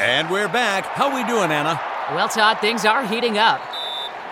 [0.00, 0.86] And we're back.
[0.86, 1.78] How we doing, Anna?
[2.14, 3.60] Well, Todd, things are heating up.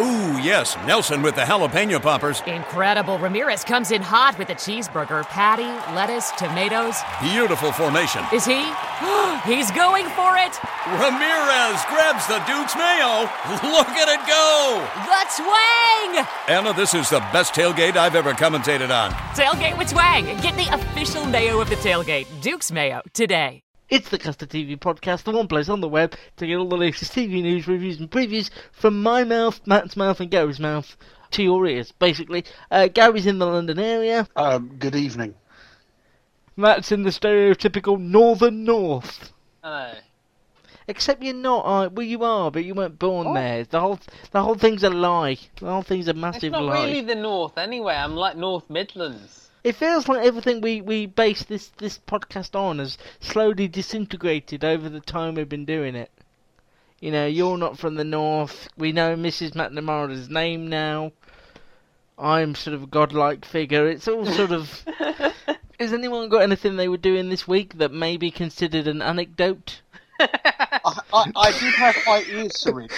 [0.00, 2.40] Ooh, yes, Nelson with the jalapeno poppers.
[2.46, 3.18] Incredible.
[3.18, 6.96] Ramirez comes in hot with a cheeseburger, patty, lettuce, tomatoes.
[7.20, 8.24] Beautiful formation.
[8.32, 8.64] Is he?
[9.44, 10.56] He's going for it.
[10.88, 13.28] Ramirez grabs the Duke's mayo.
[13.68, 14.80] Look at it go.
[15.04, 16.26] The twang.
[16.48, 19.10] Anna, this is the best tailgate I've ever commentated on.
[19.34, 20.24] Tailgate with twang.
[20.40, 23.62] Get the official mayo of the tailgate, Duke's mayo, today.
[23.88, 26.76] It's the Custard TV podcast, the one place on the web to get all the
[26.76, 30.94] latest TV news, reviews, and previews from my mouth, Matt's mouth, and Gary's mouth
[31.30, 32.44] to your ears, basically.
[32.70, 34.28] Uh, Gary's in the London area.
[34.36, 35.34] Um, good evening.
[36.56, 39.32] Matt's in the stereotypical Northern North.
[39.62, 39.94] Hello.
[40.86, 41.60] Except you're not.
[41.60, 43.34] Uh, well, you are, but you weren't born What?
[43.34, 43.64] there.
[43.64, 44.00] The whole
[44.32, 45.36] the whole thing's a lie.
[45.60, 46.84] The whole thing's a massive It's massive not lie.
[46.86, 47.94] really the north anyway.
[47.94, 49.47] I'm like North Midlands.
[49.64, 54.88] It feels like everything we, we base this, this podcast on has slowly disintegrated over
[54.88, 56.10] the time we've been doing it.
[57.00, 58.68] You know, you're not from the north.
[58.76, 59.52] We know Mrs.
[59.52, 61.12] McNamara's name now.
[62.18, 63.88] I'm sort of a godlike figure.
[63.88, 64.84] It's all sort of.
[65.80, 69.80] Has anyone got anything they were doing this week that may be considered an anecdote?
[70.18, 70.26] I,
[71.12, 72.92] I, I did have my ears syringed,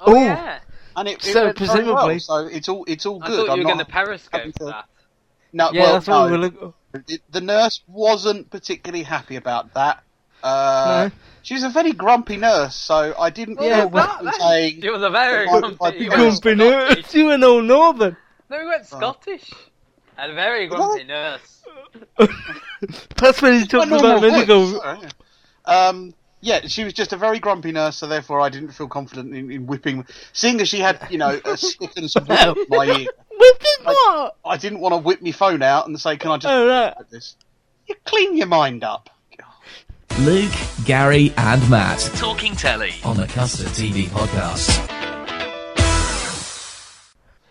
[0.00, 0.24] Oh, Ooh.
[0.24, 0.60] yeah.
[0.96, 3.36] and it, it So, went very presumably- well, so it's all it's all I good.
[3.36, 4.86] thought you I'm were going to not periscope that.
[5.52, 6.32] No, Yeah, well, that's what we no.
[6.32, 7.18] were looking.
[7.30, 10.02] The nurse wasn't particularly happy about that.
[10.42, 11.16] Uh, No.
[11.42, 14.80] She was a very grumpy nurse, so I didn't Yeah, feel well- comfortable saying.
[14.82, 15.76] It was a very grumpy.
[15.78, 17.14] why- you why- went Grumpy nurse, Scottish.
[17.14, 18.16] you went all northern.
[18.50, 19.52] No, we went Scottish.
[20.18, 21.62] A very grumpy nurse.
[23.16, 24.66] That's when he talked about normal medical.
[24.66, 24.98] voice, sorry.
[25.64, 29.34] Um, yeah, she was just a very grumpy nurse, so therefore I didn't feel confident
[29.34, 30.06] in, in whipping.
[30.32, 33.06] Seeing as she had, you know, a stick and some wood in my ear,
[33.38, 34.36] With this what?
[34.44, 36.94] I didn't want to whip my phone out and say, "Can I just Oh, right.
[36.96, 37.36] like this?"
[37.86, 39.10] You clean your mind up.
[40.20, 40.50] Luke,
[40.84, 42.94] Gary, and Matt Talking Telly.
[43.04, 44.68] on the Custard TV podcast.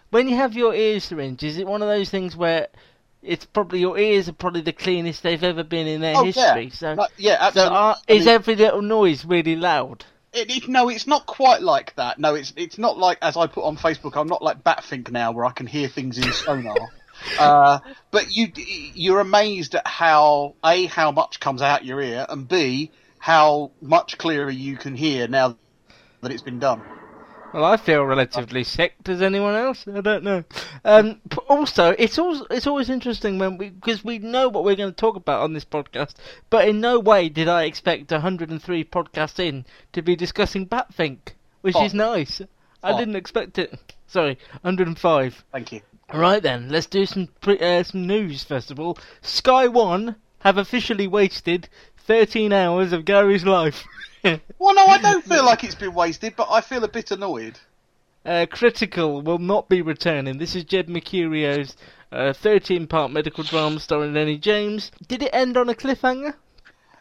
[0.09, 2.67] When you have your ears syringed, is it one of those things where
[3.27, 6.65] it's probably your ears are probably the cleanest they've ever been in their Oh, history?
[6.65, 6.69] yeah.
[6.73, 7.77] So, No, yeah, so absolutely.
[7.77, 10.05] are, I is mean- every little noise really loud?
[10.33, 12.19] It, it, no, it's not quite like that.
[12.19, 14.15] No, it's it's not like as I put on Facebook.
[14.19, 16.75] I'm not like Batfink now, where I can hear things in sonar.
[17.39, 17.79] uh,
[18.11, 22.91] but you you're amazed at how a how much comes out your ear, and b
[23.19, 25.57] how much clearer you can hear now
[26.21, 26.81] that it's been done.
[27.53, 28.95] Well, I feel relatively sick.
[29.03, 29.85] Does anyone else?
[29.87, 30.43] I don't know.
[30.83, 34.91] Um, also, it's also it's always interesting when we because we know what we're going
[34.91, 36.15] to talk about on this podcast,
[36.49, 41.19] but in no way did I expect 103 podcasts in to be discussing Batfink,
[41.61, 41.97] which is Oh.
[41.97, 42.41] nice.
[42.83, 42.97] I Oh.
[42.97, 43.73] didn't expect it.
[44.07, 45.43] Sorry, 105.
[45.51, 45.81] Thank you.
[46.13, 48.97] Right then, let's do some pre- uh, some news first of all.
[49.21, 51.69] Sky One have officially wasted
[52.07, 53.83] 13 hours of Gary's life.
[54.59, 57.59] Well, no, I don't feel like it's been wasted, but I feel a bit annoyed.
[58.25, 60.37] uh, Critical will not be returning.
[60.37, 61.77] This is Jed Mercurio's
[62.11, 64.91] uh, 13-part medical drama starring Lennie James.
[65.07, 66.33] Did it end on a cliffhanger?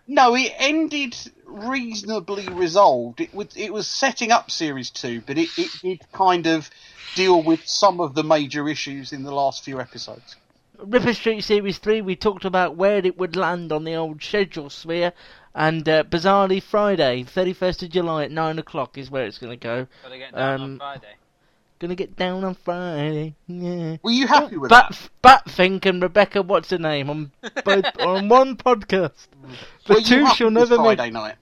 [0.06, 3.20] No, it ended reasonably resolved.
[3.20, 6.70] It was it was setting up series two, but it, it did kind of
[7.16, 10.36] deal with some of the major issues in the last few episodes.
[10.78, 14.70] Ripper Street Series 3, we talked about where it would land on the old schedule
[14.70, 15.12] sphere,
[15.54, 19.62] and uh, bizarrely Friday, 31st of July at 9 o'clock is where it's going to
[19.62, 19.86] go.
[20.02, 21.14] Gotta get down Um, on Friday.
[21.78, 23.98] Gonna get down on Friday, yeah.
[24.02, 24.98] Were you happy with that?
[25.20, 27.32] Bat, Batfink and Rebecca, what's her name, on
[27.66, 29.26] both on one podcast.
[29.86, 30.96] The Were two happy shall with never meet.
[30.96, 31.34] Friday night.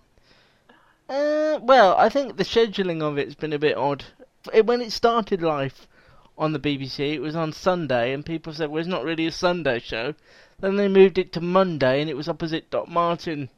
[1.08, 4.04] Uh, well, I think the scheduling of it's been a bit odd.
[4.52, 5.86] It, when it started live
[6.36, 9.32] on the BBC, it was on Sunday, and people said, well, it's not really a
[9.32, 10.14] Sunday show.
[10.60, 13.48] Then they moved it to Monday, and it was opposite Doc Martin,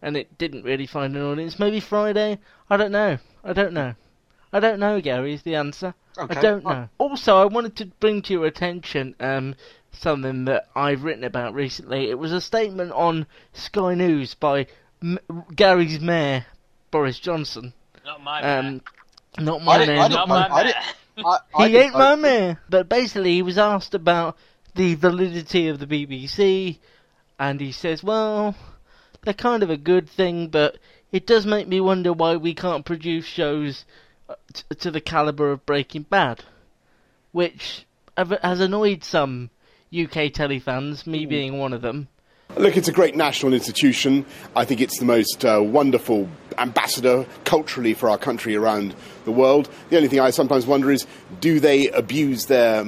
[0.00, 1.58] and it didn't really find an audience.
[1.58, 2.38] Maybe Friday?
[2.70, 3.18] I don't know.
[3.44, 3.94] I don't know.
[4.52, 5.94] I don't know, Gary, is the answer.
[6.18, 6.38] Okay.
[6.38, 6.76] I don't Right.
[6.80, 6.88] know.
[6.98, 9.54] Also, I wanted to bring to your attention um,
[9.92, 12.10] something that I've written about recently.
[12.10, 14.66] It was a statement on Sky News by
[15.02, 15.18] M-
[15.54, 16.44] Gary's mayor,
[16.90, 17.72] Boris Johnson.
[18.04, 18.80] Not my Um, man.
[19.38, 20.84] not my didn't- mayor, I not didn't my vote- I didn't-
[21.18, 22.22] I, I he didn't ain't my vote.
[22.22, 22.60] mayor.
[22.68, 24.36] But basically, he was asked about
[24.74, 26.78] the validity of the BBC,
[27.38, 28.54] and he says, well,
[29.22, 30.78] they're kind of a good thing, but
[31.10, 33.84] it does make me wonder why we can't produce shows
[34.28, 36.44] uh, t- to the caliber of Breaking Bad,
[37.32, 37.86] which
[38.16, 39.50] has annoyed some
[39.96, 42.08] UK telly fans, me being one of them.
[42.56, 44.26] Look, it's a great national institution.
[44.54, 46.28] I think it's the most uh, wonderful
[46.58, 48.94] ambassador culturally for our country around
[49.24, 49.68] the world.
[49.90, 51.06] The only thing I sometimes wonder is
[51.40, 52.84] do they abuse their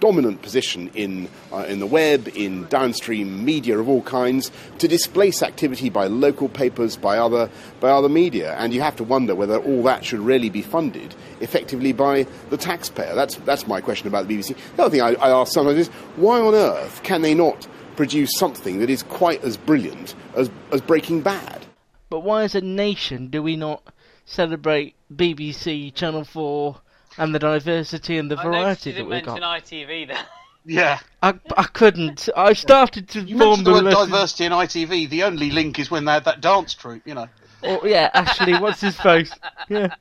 [0.00, 5.42] dominant position in, uh, in the web, in downstream media of all kinds, to displace
[5.42, 8.54] activity by local papers, by other, by other media?
[8.58, 12.56] And you have to wonder whether all that should really be funded effectively by the
[12.56, 13.14] taxpayer.
[13.14, 14.56] That's, that's my question about the BBC.
[14.76, 17.66] The other thing I, I ask sometimes is why on earth can they not?
[17.96, 21.66] produce something that is quite as brilliant as, as Breaking Bad.
[22.10, 23.82] But why, as a nation, do we not
[24.26, 26.76] celebrate BBC, Channel 4,
[27.18, 29.64] and the diversity and the I noticed variety you that didn't we've mention got?
[29.64, 30.26] ITV there.
[30.66, 30.98] Yeah.
[31.22, 32.28] I, I couldn't.
[32.36, 35.08] I started to You form mentioned the word lesson- diversity in ITV.
[35.08, 37.28] The only link is when they had that dance troupe, you know.
[37.62, 39.32] Oh, yeah, actually, what's his face?
[39.68, 39.94] Yeah.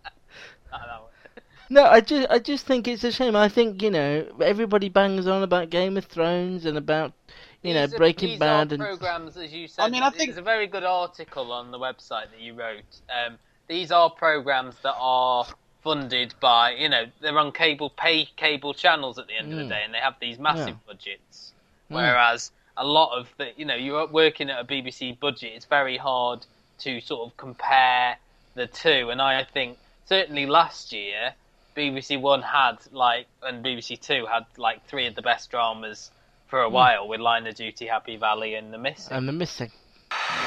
[1.72, 3.36] No, I just, I just think it's a shame.
[3.36, 7.14] I think you know everybody bangs on about Game of Thrones and about
[7.62, 9.84] you know These Breaking these Bad and programs, as you said.
[9.84, 12.84] I mean, I think- there's a very good article on the website that you wrote.
[13.10, 15.46] Um, these are programs that are
[15.84, 19.64] funded by, you know, they're on cable, pay cable channels at the end of Mm.
[19.64, 20.74] the day, and they have these massive Yeah.
[20.88, 21.54] budgets.
[21.90, 21.96] Mm.
[21.96, 25.98] Whereas a lot of the, you know, you're working at a BBC budget, it's very
[25.98, 26.46] hard
[26.80, 28.18] to sort of compare
[28.56, 29.10] the two.
[29.10, 31.34] And I think certainly last year,
[31.76, 36.12] BBC One had like, and BBC Two had like three of the best dramas
[36.50, 36.72] for a Mm.
[36.72, 39.14] while with Line of Duty, Happy Valley, and The Missing.
[39.16, 39.72] and the missing.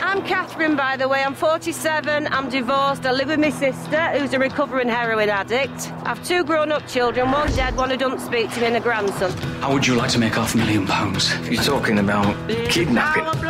[0.02, 1.22] I'm Catherine, by the way.
[1.24, 2.26] I'm 47.
[2.32, 3.06] I'm divorced.
[3.06, 5.92] I live with my sister, who's a recovering heroin addict.
[6.04, 8.80] I've two grown up children, one dead, one who doesn't speak to me, and a
[8.80, 9.30] grandson.
[9.60, 11.32] How would you like to make half a million pounds?
[11.48, 12.34] You're talking about
[12.68, 13.22] kidnapping.
[13.24, 13.40] I've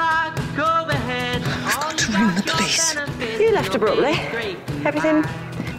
[0.56, 2.94] got to ring the police.
[3.40, 4.12] You left abruptly.
[4.84, 5.24] Everything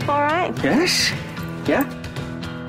[0.10, 0.52] all right?
[0.64, 1.12] Yes?
[1.68, 1.86] Yeah?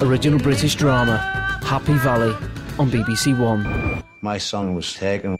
[0.02, 1.16] Original British drama,
[1.64, 2.34] Happy Valley,
[2.78, 3.93] on BBC One.
[4.24, 5.36] My son was taken.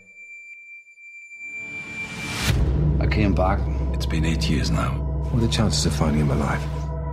[3.01, 3.59] I came back.
[3.95, 4.91] It's been eight years now.
[5.31, 6.63] What are the chances of finding him alive?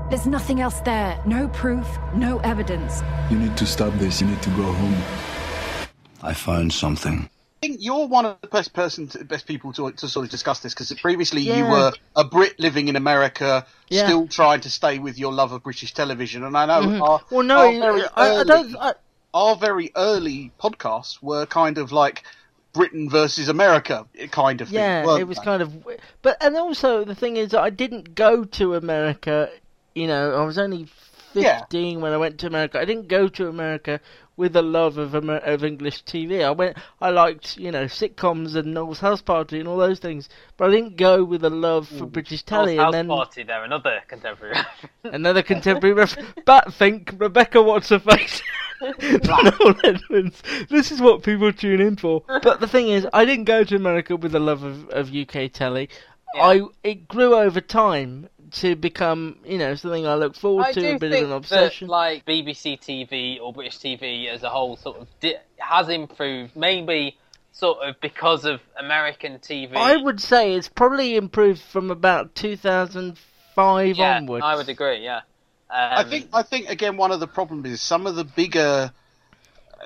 [0.09, 1.17] There's nothing else there.
[1.25, 3.01] No proof, no evidence.
[3.29, 4.19] You need to stop this.
[4.19, 5.01] You need to go home.
[6.21, 7.29] I found something.
[7.63, 10.29] I think you're one of the best person, to, best people to, to sort of
[10.29, 14.07] discuss this because previously you were a Brit living in America, Yeah.
[14.07, 16.43] still trying to stay with your love of British television.
[16.43, 17.01] And I know Mhm.
[17.01, 18.93] our, Well, no, our very I- I don't- I-
[19.33, 22.23] our very early podcasts were kind of like
[22.73, 24.75] Britain versus America kind of thing.
[24.77, 25.43] Yeah, it was they?
[25.43, 25.73] kind of.
[26.21, 29.49] But and also the thing is, I didn't go to America.
[29.95, 30.87] You know, I was only
[31.33, 31.59] Yeah.
[31.59, 32.79] fifteen when I went to America.
[32.79, 33.99] I didn't go to America
[34.37, 36.43] with a love of Amer- of English TV.
[36.45, 36.77] I went.
[37.01, 40.71] I liked you know sitcoms and Noel's House Party and all those things, but I
[40.73, 42.77] didn't go with a love for British telly.
[42.77, 44.55] House and then Party there, another contemporary.
[45.03, 46.15] another contemporary ref.
[46.47, 48.41] Batfink Rebecca what's her face.
[49.83, 50.41] Edmonds.
[50.69, 52.23] This is what people tune in for.
[52.27, 55.51] But the thing is, I didn't go to America with a love of, of UK
[55.51, 55.89] telly.
[56.33, 60.95] I it grew over time to become, you know, something I look forward I to,
[60.95, 61.87] a bit of an obsession.
[61.87, 66.55] that, like BBC TV or British TV as a whole, sort of di- has improved.
[66.55, 67.17] Maybe
[67.51, 69.75] sort of because of American TV.
[69.75, 74.43] I would say it's probably improved from about 2005 yeah, onwards.
[74.45, 75.03] I would agree.
[75.03, 75.21] Yeah.
[75.71, 78.91] I think I think again one of the problems is some of the bigger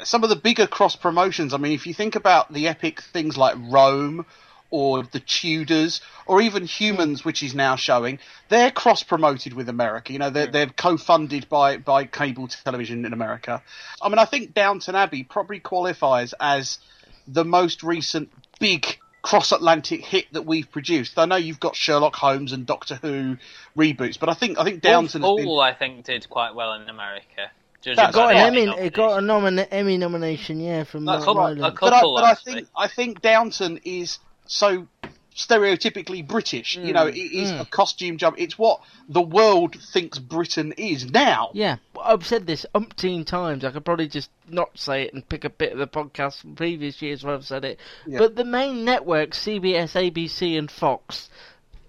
[0.04, 1.54] some of the bigger cross promotions.
[1.54, 4.26] I mean, if you think about the epic things like Rome
[4.72, 10.12] or the Tudors or even Humans, which is now showing, they're cross promoted with America.
[10.12, 13.62] You know, they're, they're co funded by, by cable television in America.
[14.02, 16.80] I mean, I think Downton Abbey probably qualifies as
[17.28, 21.18] the most recent big cross Atlantic hit that we've produced.
[21.18, 23.38] I know you've got Sherlock Holmes and Doctor Who
[23.76, 26.88] reboots, but I think I think Downton has been I think, did quite well in
[26.88, 27.50] America.
[27.82, 28.66] Judging That got an Emmy.
[28.66, 31.78] It got a nomin- Emmy nomination, yeah, from That's Northern right, Ireland.
[31.82, 34.88] but I, couple, but I think I think Downton is so
[35.36, 36.78] stereotypically British.
[36.78, 37.62] You know, it is Mm.
[37.62, 38.38] a costume jump.
[38.40, 41.52] It's what the world thinks Britain is now.
[41.54, 43.66] Yeah, I've said this umpteen times.
[43.66, 46.56] I could probably just not say it and pick a bit of the podcast from
[46.56, 47.80] previous years where I've said it.
[48.08, 48.20] Yeah.
[48.20, 51.30] But the main networks, CBS, ABC, and Fox,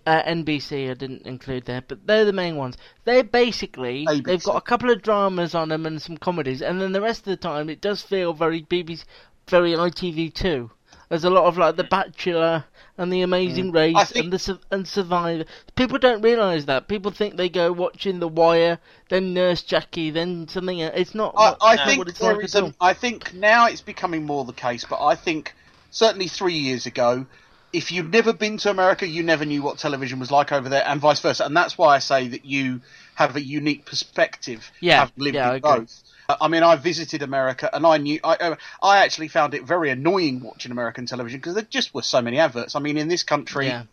[0.07, 2.77] uh, NBC I didn't include there, but they're the main ones.
[3.05, 6.93] They're basically they've got a couple of dramas on them and some comedies, and then
[6.93, 9.05] the rest of the time it does feel very BBC,
[9.49, 10.71] very ITV2.
[11.09, 12.65] There's a lot of like The Bachelor
[12.99, 13.75] and The Amazing mm.
[13.75, 15.45] Race think- and the and Survivor.
[15.77, 16.89] People don't realise that.
[16.89, 20.95] People think they go watching The Wire, then Nurse Jackie, then something else.
[20.97, 21.35] It's not.
[21.37, 22.57] I, I not think there like is.
[22.81, 25.55] I think now it's becoming more the case, but I think
[25.91, 27.27] certainly three years ago
[27.73, 30.83] if you've never been to America, you never knew what television was like over there,
[30.87, 31.45] and vice versa.
[31.45, 32.81] And that's why I say that you
[33.15, 35.71] have a unique perspective, Yeah, having lived yeah, I in agree.
[35.81, 36.03] both.
[36.29, 39.65] Uh, I mean, I visited America, and I knew I, uh, I actually found it
[39.65, 42.75] very annoying watching American television because there just were so many adverts.
[42.75, 43.85] I mean, in this country, Yeah.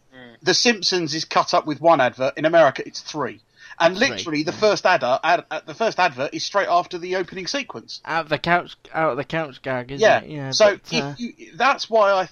[0.41, 2.37] The Simpsons is cut up with one advert.
[2.37, 3.39] In America, it's three.
[3.79, 7.47] And literally, the first ad, ad, uh, the first advert is straight after the opening
[7.47, 8.01] sequence.
[8.03, 10.19] Out of the couch, out of the couch gag, isn't Yeah.
[10.19, 10.29] it?
[10.29, 10.51] Yeah.
[10.51, 12.27] so but, uh, if you, that's why I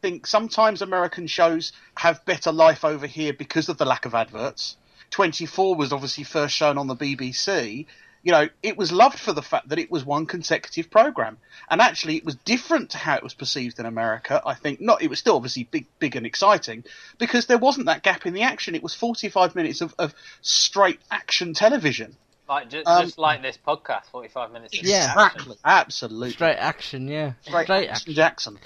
[0.00, 4.76] think sometimes American shows have better life over here because of the lack of adverts.
[5.10, 7.86] 24 was obviously first shown on the BBC.
[8.26, 11.38] You know, it was loved for the fact that it was one consecutive program,
[11.70, 14.42] and actually, it was different to how it was perceived in America.
[14.44, 15.00] I think not.
[15.00, 16.82] It was still obviously big, big and exciting
[17.18, 18.74] because there wasn't that gap in the action.
[18.74, 22.16] It was 45 minutes of, of straight action television.
[22.48, 24.74] Like just, Um, just like this podcast, forty-five minutes.
[24.82, 25.12] Yeah.
[25.12, 26.30] Exactly, absolutely.
[26.32, 27.34] straight action, yeah.
[27.42, 28.58] Straight action Jackson.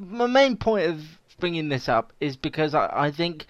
[0.00, 1.00] my main point of
[1.38, 3.46] bringing this up is because I, I think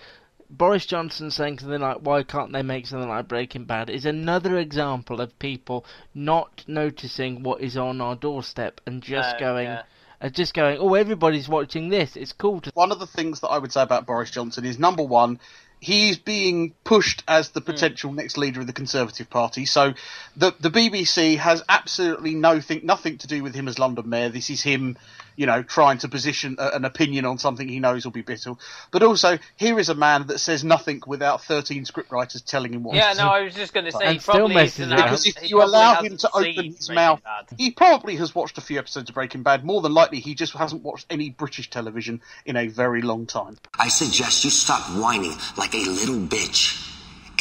[0.51, 4.59] Boris Johnson saying something like, "Why can't they make something like Breaking Bad?" is another
[4.59, 5.85] example of people
[6.15, 9.83] not noticing what is on our doorstep and just No, going, yeah.
[10.21, 12.17] uh, just going, "Oh, everybody's watching this.
[12.17, 14.79] It's cool to." One of the things that I would say about Boris Johnson is
[14.79, 15.41] number one,
[15.81, 19.67] he's being pushed as the potential next leader of the Conservative Party.
[19.67, 19.95] So
[20.37, 24.29] the the BBC has absolutely no think nothing to do with him as London mayor.
[24.29, 24.97] This is him,
[25.37, 28.55] you know, trying to position a, an opinion on something he knows will be bitter.
[28.91, 32.97] But also, here is a man that says nothing without thirteen scriptwriters telling him what.
[32.97, 33.29] Yeah, to no.
[33.29, 34.97] I was just going to say, And he still probably messes up.
[34.99, 37.47] Because if he you allow him to open his mouth, Bad.
[37.59, 39.65] he probably has watched a few episodes of Breaking Bad.
[39.65, 43.59] More than likely, he just hasn't watched any British television in a very long time.
[43.79, 46.83] I suggest you stop whining like a little bitch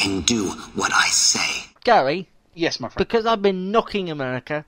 [0.04, 1.70] and do what I say.
[1.84, 2.28] Gary.
[2.54, 3.06] Yes, my friend.
[3.06, 4.64] Because I've been knocking America,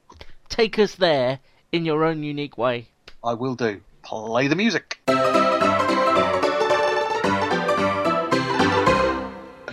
[0.49, 1.41] take us there
[1.73, 2.89] in your own unique way.
[3.23, 3.81] I will do.
[4.03, 5.01] Play the music.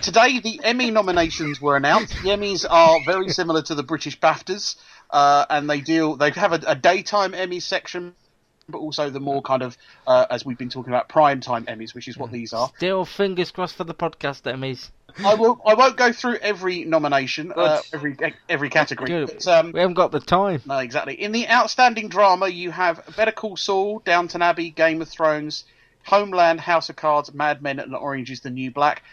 [0.02, 2.14] Today, the Emmy nominations were announced.
[2.22, 4.76] The Emmys are very similar to the British BAFTAs,
[5.10, 6.16] uh, and they deal.
[6.16, 8.16] They have a, a daytime Emmy section,
[8.70, 11.96] but also the more kind of, uh, as we've been talking about, prime time Emmys,
[11.96, 12.70] which is what these are.
[12.78, 14.92] Still, fingers crossed for the podcast, Emmys.
[15.24, 15.62] I will.
[15.66, 18.18] I won't go through every nomination, uh, every
[18.50, 19.26] every category.
[19.26, 20.62] But, um, we haven't got the time.
[20.66, 21.22] No, exactly.
[21.22, 25.64] In the outstanding drama, you have Better Call Saul, Downton Abbey, Game of Thrones,
[26.04, 29.04] Homeland, House of Cards, Mad Men, and Orange is the New Black.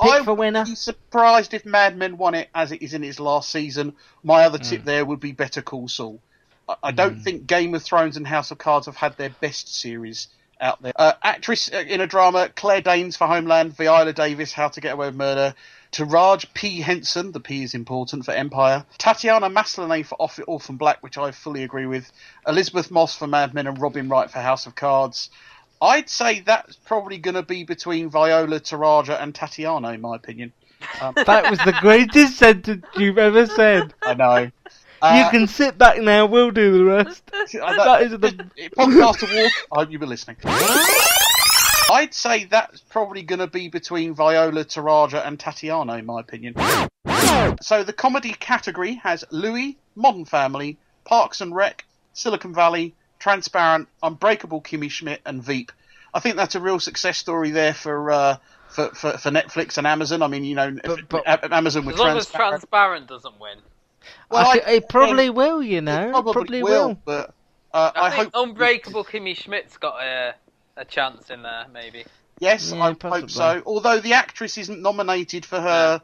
[0.00, 0.60] Pick I for winner.
[0.60, 3.94] would be surprised if Mad Men won it as it is in its last season.
[4.22, 6.20] My other tip there would be Better Call Saul.
[6.68, 9.74] I, I don't think Game of Thrones and House of Cards have had their best
[9.74, 10.28] series
[10.60, 10.92] out there.
[10.96, 14.94] Uh, actress uh, in a drama, Claire Danes for Homeland, Viola Davis, How to Get
[14.94, 15.54] Away with Murder,
[15.92, 16.80] Taraji P.
[16.80, 21.30] Henson, the P is important for Empire, Tatiana Maslany for Off- Orphan Black, which I
[21.30, 22.10] fully agree with,
[22.46, 25.30] Elisabeth Moss for Mad Men, and Robin Wright for House of Cards.
[25.80, 30.52] I'd say that's probably going to be between Viola, Taraji, and Tatiana, in my opinion.
[31.00, 33.94] Um, That was the greatest sentence you've ever said.
[34.02, 34.50] I know.
[35.02, 36.26] You Uh, can sit back now.
[36.26, 37.22] We'll do the rest.
[37.62, 38.18] Uh, that is the
[38.76, 39.50] podcast award.
[39.72, 40.36] I hope you've been listening.
[41.90, 46.54] I'd say that's probably going to be between Viola, Taraji, and Tatiana, in my opinion.
[47.62, 54.60] So the comedy category has Louie, Modern Family, Parks and Rec, Silicon Valley, Transparent, Unbreakable
[54.60, 55.72] Kimmy Schmidt, and Veep.
[56.12, 58.36] I think that's a real success story there for uh,
[58.68, 60.22] for, for for Netflix and Amazon.
[60.22, 62.50] I mean, you know, A- Amazon with As long as Transparent.
[62.60, 63.58] Transparent doesn't win.
[64.30, 66.08] Well, I I- it probably will, you know.
[66.08, 66.98] It probably, probably will, will.
[67.04, 67.34] but
[67.72, 70.34] uh, I, I, think hope Unbreakable Kimmy Schmidt's got a
[70.76, 72.04] a chance in there, maybe.
[72.40, 73.20] Yes, Yeah, I possibly.
[73.22, 73.62] hope so.
[73.66, 76.00] Although the actress isn't nominated for her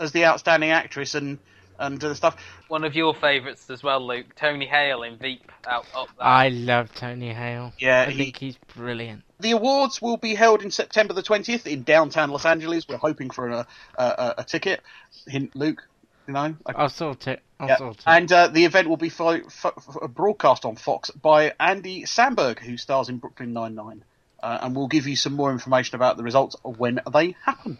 [0.00, 1.38] as the outstanding actress and
[1.78, 2.36] and uh, stuff.
[2.68, 4.34] One of your favourites as well, Luke.
[4.34, 6.26] Tony Hale in Veep out up there.
[6.26, 7.72] I love Tony Hale.
[7.78, 9.22] Yeah, I he- think he's brilliant.
[9.40, 12.88] The awards will be held in September the twentieth in downtown Los Angeles.
[12.88, 13.66] We're hoping for a
[13.98, 14.80] a, a, a ticket.
[15.28, 15.86] Hint, Luke.
[16.26, 17.40] You know, I- I'll sort it.
[17.60, 17.92] Yeah.
[18.06, 22.58] And uh, the event will be fo- fo- fo- broadcast on Fox by Andy Samberg,
[22.58, 24.04] who stars in Brooklyn Nine Nine,
[24.42, 27.78] uh, and we'll give you some more information about the results when they happen.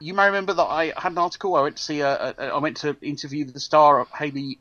[0.00, 1.54] You may remember that I had an article.
[1.54, 2.00] I went to see.
[2.00, 4.58] A, a, I went to interview the star of Hayley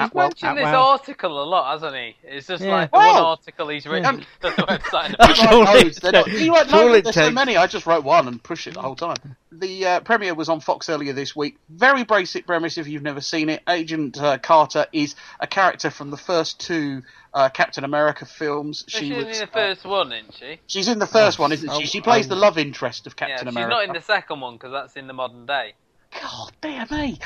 [0.00, 0.26] He's Atwell.
[0.28, 0.82] mentioned this Atwell.
[0.86, 2.16] article a lot, hasn't he?
[2.24, 2.72] It's just Yeah.
[2.72, 5.16] like the one Well, article he's written to the website.
[5.18, 6.40] That's all all it They're not- takes.
[6.40, 7.34] you won't That's all know it there's so takes.
[7.34, 7.56] many.
[7.56, 9.36] I just wrote one and push it the whole time.
[9.52, 11.58] The uh, premiere was on Fox earlier this week.
[11.68, 13.62] Very basic premise if you've never seen it.
[13.68, 17.02] Agent uh, Carter is a character from the first two
[17.34, 18.84] uh, Captain America films.
[18.88, 19.38] She's She in was.
[19.38, 20.60] the uh, first one, isn't she?
[20.66, 21.86] she's in the first one, isn't Oh, she?
[21.86, 22.30] She plays oh.
[22.30, 23.74] the love interest of Yeah, Captain she's America.
[23.74, 25.74] not in the second one because that's in the modern day.
[26.12, 27.18] God damn me.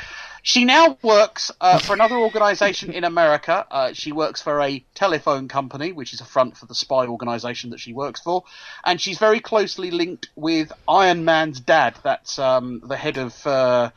[0.43, 3.65] She now works uh, for another organisation in America.
[3.69, 7.71] Uh, she works for a telephone company, which is a front for the spy organisation
[7.71, 8.43] that she works for,
[8.83, 11.95] and she's very closely linked with Iron Man's dad.
[12.03, 13.89] That's um, the head of, uh,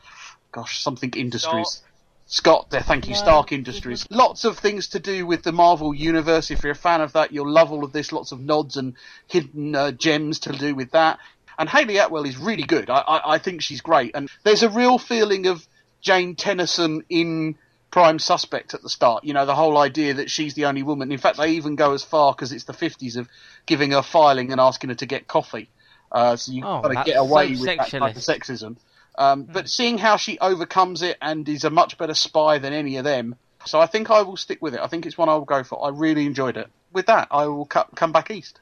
[0.51, 1.83] gosh, something Industries.
[2.31, 4.05] Scott, there, thank you, Stark Industries.
[4.11, 6.51] Lots of things to do with the Marvel Universe.
[6.51, 8.11] If you're a fan of that, you'll love all of this.
[8.11, 8.93] Lots of nods and
[9.25, 11.17] hidden uh, gems to do with that.
[11.59, 12.89] And Hayley Atwell is really good.
[12.89, 14.15] I, I, I think she's great.
[14.15, 15.67] And there's a real feeling of
[16.01, 17.55] Jane Tennyson in
[17.91, 19.25] Prime Suspect at the start.
[19.25, 21.11] You know, the whole idea that she's the only woman.
[21.11, 23.27] In fact, they even go as far because it's the 50s of
[23.65, 25.69] giving her filing and asking her to get coffee.
[26.11, 28.77] Uh, so you Oh, got to get away so with that type of sexism.
[29.17, 32.95] Um, But seeing how she overcomes it and is a much better spy than any
[32.95, 33.35] of them,
[33.65, 34.79] so I think I will stick with it.
[34.79, 35.85] I think it's one I will go for.
[35.85, 36.69] I really enjoyed it.
[36.93, 38.59] With that, I will cu- come back east.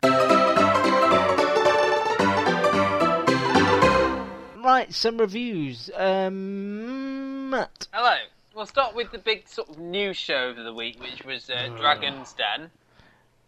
[4.68, 5.90] Right, some reviews.
[5.96, 7.88] Um, Matt.
[7.94, 8.18] Hello.
[8.54, 11.70] We'll start with the big sort of news show of the week, which was uh,
[11.78, 12.70] Dragon's Den.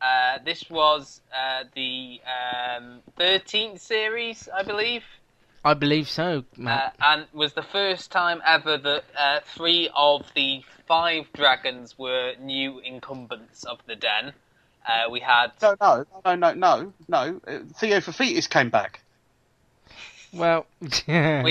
[0.02, 5.04] Uh, this was uh, the um, 13th series, I believe,
[5.66, 6.96] I believe so, uh, Matt.
[7.02, 12.80] and was the first time ever that uh, three of the five dragons were new
[12.80, 14.32] incumbents of the Den.
[14.88, 17.42] Uh, we had No, no, no, no, no, no.
[17.46, 19.02] Uh, Theo Paphitis came back.
[20.34, 20.88] Well, we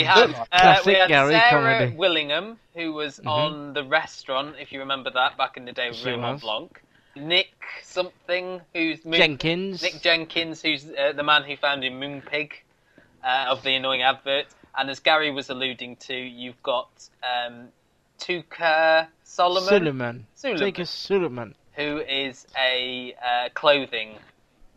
[0.04, 1.96] had uh, we had Gary Sarah comedy.
[1.96, 5.98] Willingham, who was on the restaurant, if you remember that back in the day with
[5.98, 6.40] Sure Raymond.
[6.40, 6.82] Blanc.
[7.16, 9.82] Nick something, who's Moon- Jenkins.
[9.82, 12.52] Nick Jenkins, who's uh, the man who founded Moonpig
[13.24, 14.46] uh, of the annoying advert.
[14.76, 16.88] And as Gary was alluding to, you've got
[17.24, 17.68] um,
[18.18, 20.26] Touker Solomon, Suleyman.
[20.36, 20.58] Suleyman.
[20.58, 21.54] Take Suleyman.
[21.72, 24.18] who is a uh, clothing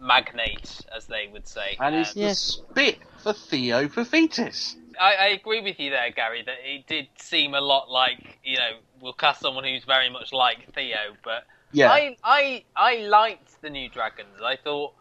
[0.02, 1.78] magnate, as they would say.
[1.80, 4.76] And Um, it's the spit for Theo Paphitis.
[5.00, 8.58] I, I agree with you there, Gary, that it did seem a lot like, you
[8.58, 11.92] know, we'll cast someone who's very much like Theo, but Yeah.
[11.92, 14.42] I, I, I liked the new Dragons.
[14.44, 14.94] I thought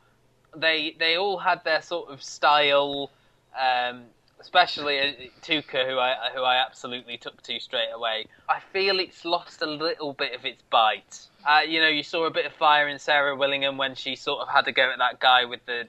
[0.56, 3.10] they they all had their sort of style,
[3.58, 4.04] um,
[4.40, 8.26] especially Touker, who I who I absolutely took to straight away.
[8.48, 11.26] I feel it's lost a little bit of its bite.
[11.46, 14.40] Uh, you know, you saw a bit of fire in Sarah Willingham when she sort
[14.40, 15.86] of had to go at that guy with the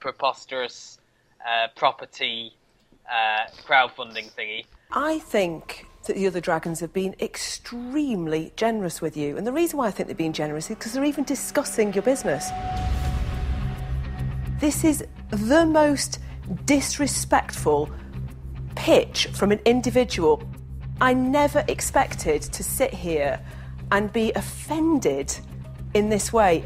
[0.00, 0.98] preposterous
[1.46, 2.52] uh, property
[3.10, 4.64] uh, crowdfunding thingy.
[4.92, 9.36] I think that the other dragons have been extremely generous with you.
[9.36, 12.02] And the reason why I think they're being generous is because they're even discussing your
[12.02, 12.50] business.
[14.60, 16.18] This is the most
[16.64, 17.90] disrespectful
[18.76, 20.42] pitch from an individual.
[21.00, 23.40] I never expected to sit here
[23.90, 25.36] and be offended
[25.94, 26.64] in this way.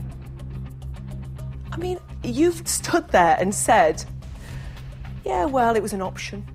[1.73, 4.05] I mean, you've stood there and said,
[5.25, 6.47] yeah, well, it was an option.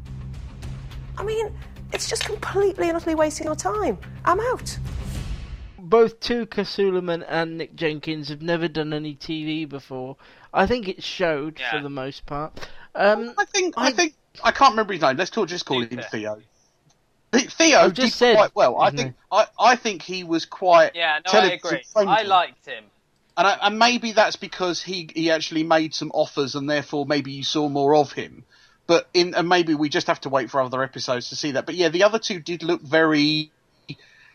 [1.18, 1.54] I mean,
[1.94, 3.98] it's just completely and utterly wasting our time.
[4.26, 4.78] I'm out.
[5.78, 10.18] Both Touker Suleyman and Nick Jenkins have never done any TV before.
[10.54, 12.68] I think it showed for the most part.
[12.96, 15.18] Um, I think I, think I can't remember his name.
[15.18, 16.42] Let's talk, just call him Theo.
[17.34, 18.80] Theo I've did said, quite well.
[18.80, 21.82] I isn't think I, I think he was quite Yeah, no, I agree.
[21.92, 22.14] friendly.
[22.14, 22.84] I liked him.
[23.36, 27.32] and I, and maybe that's because he he actually made some offers, and therefore maybe
[27.32, 28.46] you saw more of him.
[28.86, 31.66] But in and maybe we just have to wait for other episodes to see that.
[31.66, 33.52] But yeah, the other two did look very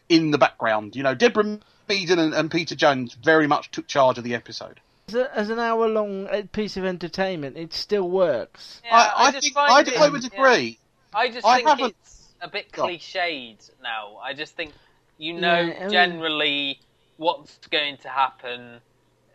[0.09, 0.97] in the background.
[0.97, 4.81] You know, Deborah Meaden and, and Peter Jones very much took charge of the episode.
[5.09, 8.81] As, a, as an hour-long uh, piece of entertainment, it still works.
[8.85, 10.79] Yeah, I, I just think I, it- I would agree.
[11.15, 14.17] I just I think haven't- it's a bit Go cliched now.
[14.23, 14.73] I just think
[15.17, 16.81] you know Yeah, I mean- generally
[17.17, 18.81] what's going to happen.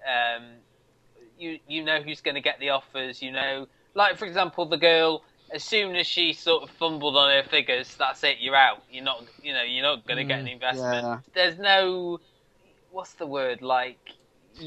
[0.05, 0.43] Um,
[1.39, 3.21] you you know who's going to get the offers.
[3.21, 5.23] You know, like for example, the girl.
[5.51, 8.37] As soon as she sort of fumbled on her figures, that's it.
[8.39, 8.81] You're out.
[8.89, 9.23] You're not.
[9.43, 11.03] You know, you're not going to get an Mm, investment.
[11.03, 11.19] yeah.
[11.35, 12.19] There's no.
[12.91, 13.99] What's the word like?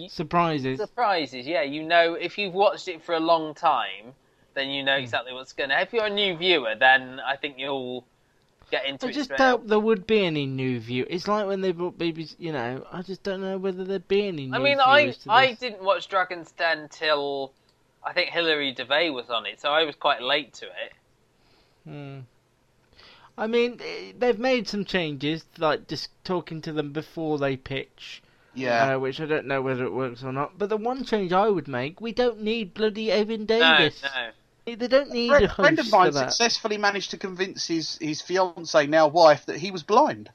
[0.09, 0.79] Surprises.
[0.79, 1.62] Surprises, yeah.
[1.62, 4.14] You know, if you've watched it for a long time,
[4.55, 4.87] then you Hmm.
[4.87, 5.81] know exactly what's going to.
[5.81, 8.05] If you're a new viewer, then I think you'll
[8.70, 9.68] get into I it just straight doubt away.
[9.68, 11.07] there would be any new view.
[11.09, 12.35] It's like when they brought babies.
[12.38, 15.53] you know, I just don't know whether there'd be any new I mean, I I
[15.53, 17.53] didn't watch Dragon's Den till
[18.03, 20.92] I think Hilary Devey was on it, so I was quite late to it.
[21.85, 22.20] Hmm.
[23.38, 23.81] I mean,
[24.18, 28.22] they've made some changes, like just talking to them before they pitch.
[28.57, 28.95] Yeah.
[28.95, 30.59] Uh, which I don't know whether it works or not.
[30.59, 34.03] But the one change I would make, we don't need bloody Evan Davis.
[34.03, 34.31] No, no.
[34.77, 36.33] They don't need friend, a friend of mine for that.
[36.33, 40.29] successfully managed to convince his his fiance, now wife, that he was blind,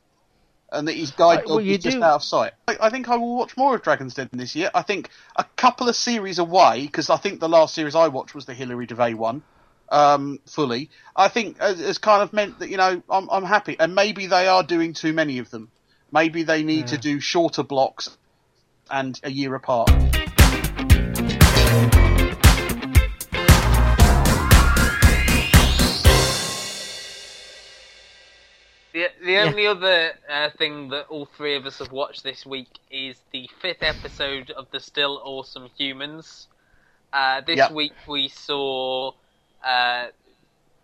[0.72, 2.54] and that his guide Right, well, dog you was just do- out of sight.
[2.66, 4.72] I, I think I will watch more of Dragon's Den this year.
[4.74, 8.34] I think a couple of series away, because I think the last series I watched
[8.34, 9.42] was the Hilary Devey one.
[9.90, 13.76] um, fully, I think has, has kind of meant that you know I'm I'm happy,
[13.78, 15.70] and maybe they are doing too many of them.
[16.12, 18.18] Maybe they need to do shorter blocks
[18.90, 19.90] and a year apart.
[28.94, 32.68] The the only other uh, thing that all three of us have watched this week
[32.90, 36.48] is the fifth episode of the Still Awesome Humans.
[37.14, 37.72] Uh, this Yep.
[37.72, 39.14] week we saw
[39.64, 40.08] uh,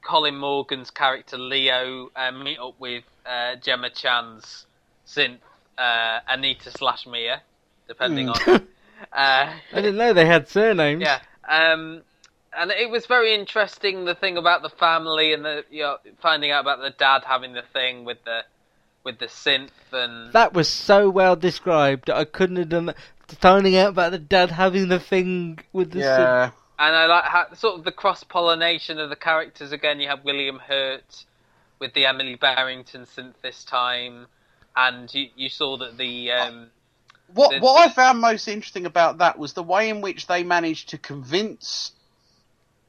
[0.02, 4.66] Colin Morgan's character Leo uh, meet up with uh, Gemma Chan's
[5.08, 5.40] synth
[5.78, 7.42] uh, Anita slash Mia,
[7.88, 8.50] depending Hmm.
[8.52, 8.68] on.
[9.14, 11.04] Uh, I didn't know they had surnames.
[11.04, 11.20] yeah.
[11.48, 12.02] Um,
[12.52, 16.50] and it was very interesting the thing about the family and the you know finding
[16.50, 18.40] out about the dad having the thing with the
[19.04, 22.10] with the synth and That was so well described.
[22.10, 22.98] I couldn't have done that.
[23.40, 26.50] Finding out about the dad having the thing with the Yeah.
[26.80, 30.00] and I like how sort of the cross pollination of the characters again.
[30.00, 31.24] You have William Hurt
[31.78, 34.26] with the Emily Berrington synth this time,
[34.78, 36.70] and you you saw that the um,
[37.34, 40.44] What the- what I found most interesting about that was the way in which they
[40.44, 41.92] managed to convince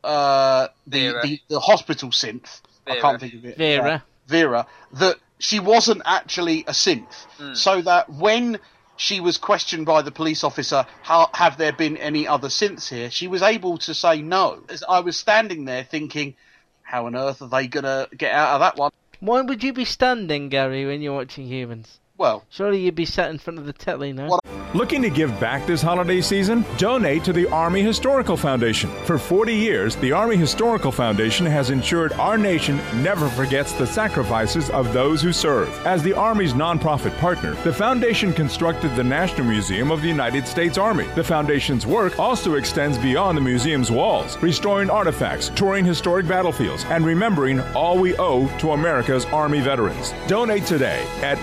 [0.04, 2.60] uh, the, the the hospital synth.
[2.86, 3.56] I can't think of it.
[3.56, 3.90] Vera.
[3.90, 3.98] Uh,
[4.28, 7.54] Vera that she wasn't actually a synth, Hmm.
[7.54, 8.58] so that when
[8.96, 13.10] she was questioned by the police officer, how, have there been any other synths here?
[13.10, 14.62] She was able to say no.
[14.68, 16.34] As I was standing there thinking,
[16.82, 18.90] how on earth are they gonna get out of that one?
[19.20, 21.98] Why would you be standing, Gary, when you're watching humans?
[22.18, 24.40] Well, surely you'd be sat in front of the telly, no?
[24.74, 26.62] Looking to give back this holiday season?
[26.76, 28.90] Donate to the Army Historical Foundation.
[29.06, 34.68] For 40 years, the Army Historical Foundation has ensured our nation never forgets the sacrifices
[34.68, 35.70] of those who serve.
[35.86, 40.76] As the Army's nonprofit partner, the foundation constructed the National Museum of the United States
[40.76, 41.06] Army.
[41.14, 47.06] The foundation's work also extends beyond the museum's walls, restoring artifacts, touring historic battlefields, and
[47.06, 50.12] remembering all we owe to America's Army veterans.
[50.26, 51.42] Donate today at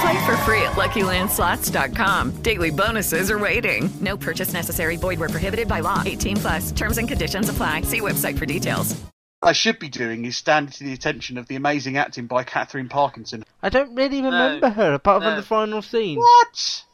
[0.00, 2.42] Play for free at LuckyLandSlots.com.
[2.42, 3.88] Daily bonuses are waiting.
[4.00, 4.96] No purchase necessary.
[4.96, 6.02] Void where prohibited by law.
[6.04, 6.72] 18 plus.
[6.72, 7.82] Terms and conditions apply.
[7.82, 9.00] See website for details.
[9.42, 12.88] I should be doing is standing to the attention of the amazing acting by Katherine
[12.88, 13.44] Parkinson.
[13.62, 16.18] I don't really remember her, apart from the final scene.
[16.18, 16.84] What?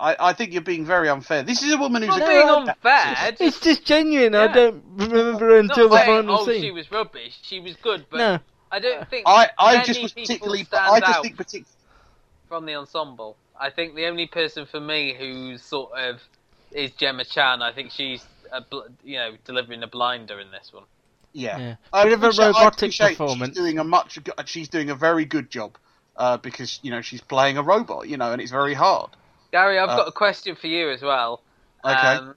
[0.00, 1.42] I, I think you're being very unfair.
[1.44, 3.36] This is a woman who's not a being good unfair.
[3.38, 4.34] It's just genuine.
[4.34, 6.62] I don't remember her until the saying, final oh, scene.
[6.62, 7.38] she was rubbish.
[7.42, 8.38] She was good, but No.
[8.72, 10.64] I don't think I, I many just was people particularly.
[10.64, 11.68] stand I just out think particularly.
[12.54, 13.36] From the ensemble.
[13.58, 16.20] I think the only person for me who's sort of
[16.70, 17.62] is Gemma Chan.
[17.62, 20.84] I think she's a, bl- you know delivering a blinder in this one.
[21.32, 21.76] Yeah, Yeah.
[21.92, 23.48] I Bit of a appreciate- I robotic performance.
[23.50, 24.18] She's doing a much.
[24.46, 25.76] She's doing a very good job
[26.16, 28.08] uh, because you know she's playing a robot.
[28.08, 29.10] You know, and it's very hard.
[29.50, 31.40] Gary, I've Uh, got a question for you as well.
[31.84, 31.92] Okay.
[31.94, 32.34] Um,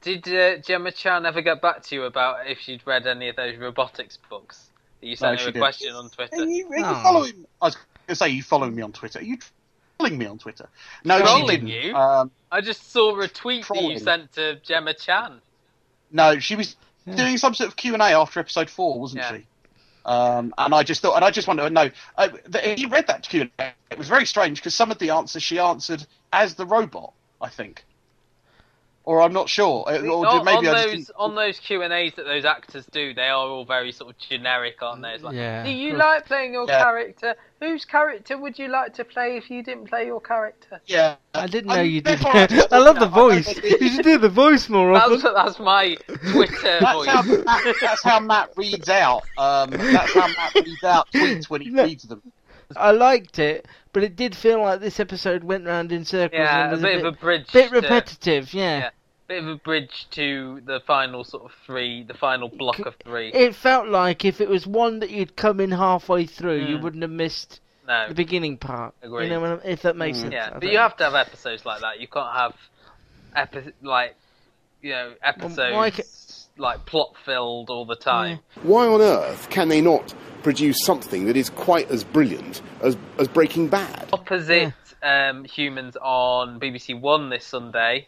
[0.00, 3.36] did uh, Gemma Chan ever get back to you about if she'd read any of
[3.36, 4.70] those robotics books?
[5.00, 5.60] That you sent No, her a didn't.
[5.62, 6.36] question on Twitter.
[6.36, 7.46] Are you, are you following?
[7.60, 9.18] I was going to say you following me on Twitter.
[9.18, 9.38] Are you
[9.98, 10.68] trolling me on Twitter?
[11.04, 11.68] No, she Trolling didn't.
[11.68, 11.94] you?
[11.94, 15.40] Um, I just saw a tweet that you sent to Gemma Chan.
[16.10, 16.76] no, she was
[17.16, 19.36] doing some sort of Q and A after episode four, wasn't Yeah.
[19.36, 19.46] she?
[20.06, 21.90] Um, and I just thought, and I just wanted to know.
[22.16, 23.72] Uh, the, he read that Q and A.
[23.90, 27.12] It was very strange because some of the answers she answered as the robot.
[27.40, 27.84] I think,
[29.06, 29.84] or I'm not sure.
[29.86, 32.86] Or on, maybe on I those didn't- on those Q and A's that those actors
[32.86, 35.10] do, they are all very sort of generic, aren't they?
[35.10, 35.62] It's like, Yeah.
[35.62, 36.82] do you like playing your Yeah.
[36.82, 37.34] character?
[37.60, 40.80] Whose character would you like to play if you didn't play your character?
[40.86, 42.24] Yeah, I didn't I know you did.
[42.24, 43.62] I I love the no, I don't voice.
[43.80, 45.20] You should do the voice more often.
[45.20, 45.96] That's, that's my
[46.32, 47.08] Twitter That's voice.
[47.08, 49.22] how, Matt, that's how Matt reads out.
[49.38, 52.22] Um, that's how Matt reads out tweets when he reads them.
[52.76, 56.38] I liked it, but it did feel like this episode went round in circles.
[56.38, 58.52] Yeah, and a was bit of a bridge bit to- repetitive.
[58.52, 58.78] Yeah.
[58.78, 58.90] Yeah,
[59.28, 63.32] bit of a bridge to the final sort of three, the final block of three.
[63.32, 66.82] It felt like if it was one that you'd come in halfway through, you Mm.
[66.82, 68.08] wouldn't have missed No.
[68.08, 68.94] the beginning part.
[69.02, 69.30] Agreed.
[69.30, 70.32] You know, if that makes sense.
[70.32, 70.80] Yeah, I but you know.
[70.82, 72.00] have to have episodes like that.
[72.00, 72.54] You can't have
[73.36, 74.16] epi- like
[74.82, 76.02] you know episodes why ca-
[76.58, 78.40] like plot filled all the time.
[78.62, 83.26] Why on earth can they not produce something that is quite as brilliant as, as
[83.26, 84.08] Breaking Bad?
[84.12, 88.06] Opposite um, humans on BBC One this Sunday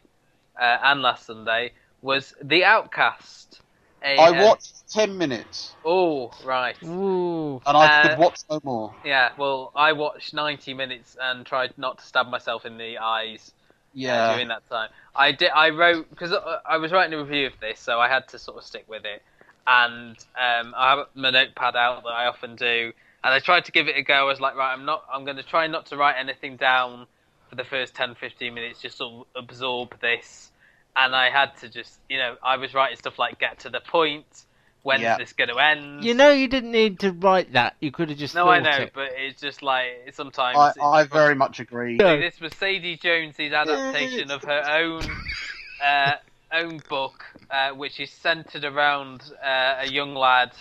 [0.60, 1.72] uh, and last Sunday
[2.02, 3.60] was The Outcast,
[4.04, 6.76] a, I uh, watched ten minutes, Oh, right.
[6.84, 7.60] Ooh.
[7.66, 8.94] and I Uh, could watch no more.
[9.04, 13.52] Yeah, well, I watched 90 minutes and tried not to stab myself in the eyes
[13.56, 13.62] uh,
[13.94, 14.32] Yeah.
[14.34, 14.90] during that time.
[15.14, 15.50] I did.
[15.54, 16.32] I wrote because
[16.68, 19.06] I was writing a review of this, so I had to sort of stick with
[19.06, 19.22] it.
[19.66, 22.92] And um, I have my notepad out that I often do,
[23.24, 24.14] and I tried to give it a go.
[24.14, 25.04] I was like, right, I'm not.
[25.12, 27.06] I'm going to try not to write anything down
[27.48, 30.50] for the first 10, 15 minutes, just sort of absorb this.
[30.96, 33.80] And I had to just, you know, I was writing stuff like "get to the
[33.80, 34.26] point."
[34.82, 35.16] When's Yeah.
[35.16, 36.04] this going to end?
[36.04, 37.74] You know, you didn't need to write that.
[37.80, 38.36] You could have just.
[38.36, 38.92] No, I know, it.
[38.94, 40.78] but it's just like sometimes.
[40.80, 41.98] I, I very much agree.
[41.98, 45.02] so this was Sadie Jones's adaptation of her own
[45.84, 46.12] uh,
[46.52, 50.52] own book, uh, which is centered around uh, a young lad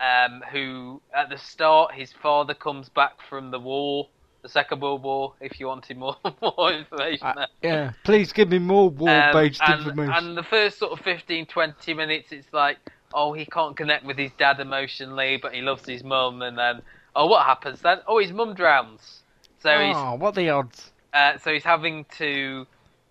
[0.00, 4.08] um, who, at the start, his father comes back from the war,
[4.42, 5.34] the Second World War.
[5.40, 7.48] If you wanted more more information, there.
[7.62, 10.14] Yeah, please give me more war-based Um, and, information.
[10.14, 12.78] and the first sort of 15, 20 minutes, it's like,
[13.12, 16.82] oh, he can't connect with his dad emotionally, but he loves his mum, and then,
[17.16, 17.98] oh, what happens then?
[18.06, 19.22] Oh, his mum drowns.
[19.60, 20.92] So he's oh, what the odds?
[21.12, 22.66] uh, so he's having to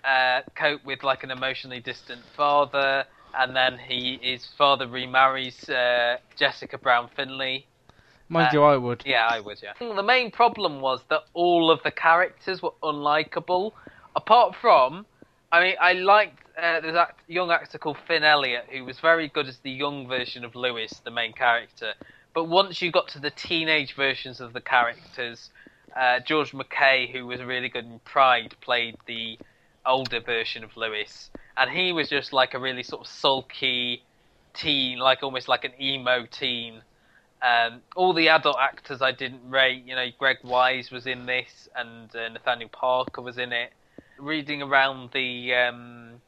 [0.08, 3.06] uh, cope with like an emotionally distant father,
[3.38, 7.66] and then he his father remarries uh, Jessica Brown Findlay.
[8.30, 9.04] Mind Uh, you, I would.
[9.06, 9.62] Yeah, I would.
[9.62, 9.74] Yeah.
[9.80, 13.74] The main problem was that all of the characters were unlikable.
[14.16, 15.06] Apart from,
[15.52, 19.28] I mean, I liked uh, there's a young actor called Finn Elliott who was very
[19.28, 21.94] good as the young version of Lewis, the main character.
[22.34, 25.50] But once you got to the teenage versions of the characters,
[25.96, 29.38] uh, George MacKay, who was really good in Pride, played the
[29.88, 34.04] older version of Lewis, and he was just like a really sort of sulky
[34.54, 36.82] teen, like almost like an emo teen.
[37.42, 39.84] Um, all the adult actors I didn't rate.
[39.86, 43.72] You know, Greg Wise was in this, and uh, Nathaniel Parker was in it.
[44.18, 46.22] Reading around the um,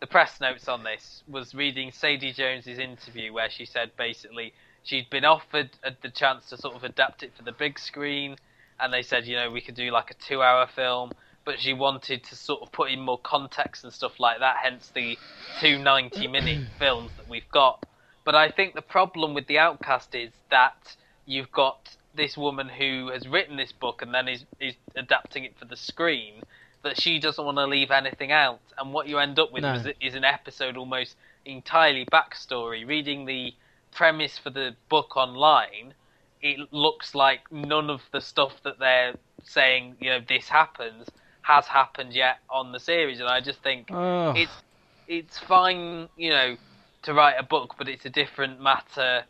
[0.00, 5.10] the press notes on this was reading Sadie Jones's interview where she said basically she'd
[5.10, 8.36] been offered uh, the chance to sort of adapt it for the big screen,
[8.78, 11.10] and they said you know we could do like a two-hour film,
[11.44, 14.56] but she wanted to sort of put in more context and stuff like that.
[14.62, 15.18] Hence the
[15.60, 17.84] two 90-minute films that we've got.
[18.24, 23.10] But I think the problem with the Outcast is that you've got this woman who
[23.12, 26.42] has written this book and then is is adapting it for the screen.
[26.82, 29.72] That she doesn't want to leave anything out, and what you end up with No.
[29.72, 32.86] is, is an episode almost entirely backstory.
[32.86, 33.54] Reading the
[33.90, 35.94] premise for the book online,
[36.42, 41.08] it looks like none of the stuff that they're saying, you know, this happens,
[41.44, 44.32] has happened yet on the series, and I just think Oh.
[44.34, 44.52] it's
[45.06, 46.56] it's fine, you know,
[47.02, 49.24] to write a book, but it's a different matter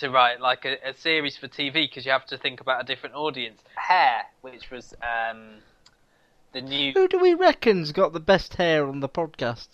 [0.00, 2.84] to write like a, a series for TV because you have to think about a
[2.84, 3.62] different audience.
[3.76, 5.58] Hair, which was um,
[6.52, 6.92] the new.
[6.92, 9.68] Who do we reckon's got the best hair on the podcast?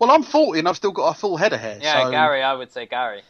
[0.00, 1.78] Well, I'm 40 and I've still got a full head of hair.
[1.80, 3.22] Yeah, so, Gary, I would say Gary.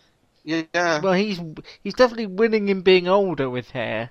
[0.42, 1.00] Yeah.
[1.00, 1.40] Well, he's
[1.82, 4.10] he's definitely winning in being older with hair.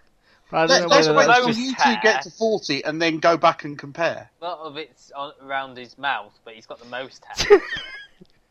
[0.56, 1.60] But I don't Let, know let's whether wait that's until just...
[1.60, 1.96] you hair.
[1.96, 4.32] two get to 40 and then go back and compare.
[4.42, 7.62] A lot of it's on, around his mouth, but he's got the most hair.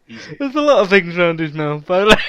[0.39, 1.85] There's a lot of things around his mouth.
[1.87, 2.21] But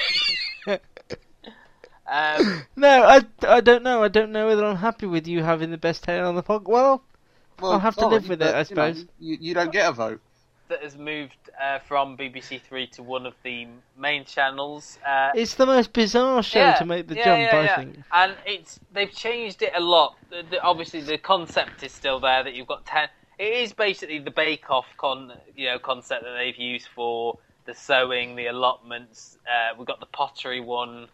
[2.06, 4.02] um, no, I, I don't know.
[4.02, 6.68] I don't know whether I'm happy with you having the best hair on the podcast.
[6.68, 7.02] Well,
[7.60, 9.04] Well, I'll have to live with it, but, I you know, suppose.
[9.20, 10.22] You, you don't get a vote.
[10.68, 13.66] That has moved uh, from BBC Three to one of the
[13.98, 14.98] main channels.
[15.06, 17.98] Uh, It's the most bizarre show yeah, to make the yeah, jump, yeah, I think.
[18.12, 20.16] And it's they've changed it a lot.
[20.30, 23.08] The, the, obviously, the concept is still there that you've got ten.
[23.38, 27.74] It is basically the Bake Off con, you know, concept that they've used for the
[27.74, 29.38] sewing, the allotments.
[29.46, 31.08] Uh, we've got the pottery one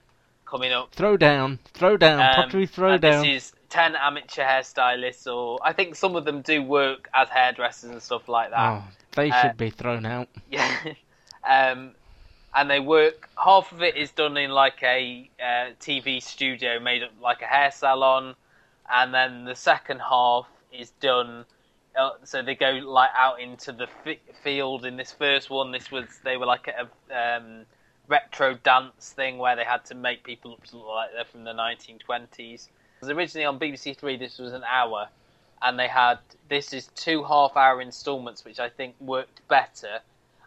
[0.47, 0.95] coming up.
[0.95, 3.25] Throw down, throw down, Um, pottery throw down.
[3.27, 7.91] This is ten amateur hairstylists, or I think some of them do work as hairdressers
[7.91, 8.59] and stuff like that.
[8.71, 10.29] Oh, they Uh, should be thrown out.
[10.51, 10.77] Yeah.
[11.49, 11.93] um,
[12.55, 13.29] and they work.
[13.43, 17.47] Half of it is done in like a uh, TV studio made up like a
[17.47, 18.35] hair salon,
[18.93, 21.45] and then the second half is done.
[21.99, 24.85] Uh, so they go like out into the fi- field.
[24.85, 27.65] In this first one, this was they were like a um,
[28.09, 32.39] retro dance thing where they had to make people look like they're from the 1920s.
[32.39, 32.71] It
[33.01, 34.17] was originally on BBC Three.
[34.17, 35.09] This was an hour,
[35.63, 40.01] and they had this is two half-hour installments, which I think worked better.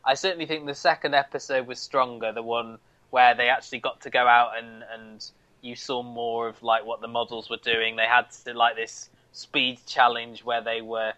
[0.03, 2.77] I certainly think the second episode was stronger, the one
[3.09, 5.25] where they actually got to go out and and
[5.61, 7.95] you saw more of like what the models were doing.
[7.95, 11.13] They had to, like this speed challenge where they were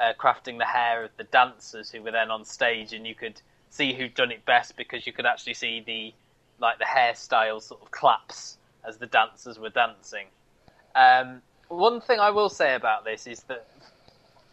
[0.00, 3.40] uh, crafting the hair of the dancers who were then on stage, and you could
[3.70, 6.14] see who'd done it best because you could actually see the
[6.60, 8.56] like the hairstyles sort of collapse
[8.86, 10.26] as the dancers were dancing.
[10.94, 13.66] Um, one thing I will say about this is that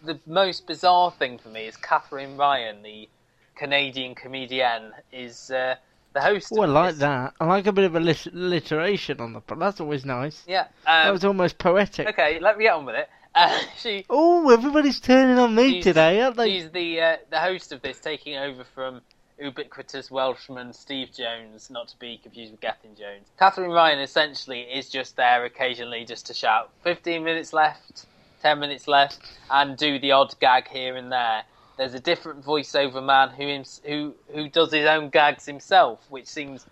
[0.03, 3.09] the most bizarre thing for me is Katherine Ryan, the
[3.55, 5.75] Canadian comedienne, is uh,
[6.13, 6.51] the host.
[6.55, 6.99] Oh, I like this.
[6.99, 7.33] that.
[7.39, 9.41] I like a bit of alliteration on the.
[9.57, 10.43] That's always nice.
[10.47, 10.67] Yeah.
[10.85, 12.07] that Um, was almost poetic.
[12.09, 13.09] okay, let me get on with it.
[13.33, 14.05] Uh, she.
[14.09, 16.51] Oh, everybody's turning on me today, aren't they?
[16.51, 19.01] She's the uh, the host of this, taking over from
[19.39, 23.27] ubiquitous Welshman Steve Jones, not to be confused with Gethin Jones.
[23.37, 28.05] Katherine Ryan essentially is just there occasionally just to shout, 15 minutes left,
[28.41, 29.19] 10 minutes left,
[29.49, 31.43] and do the odd gag here and there.
[31.77, 36.65] There's a different voiceover man who who who does his own gags himself, which seems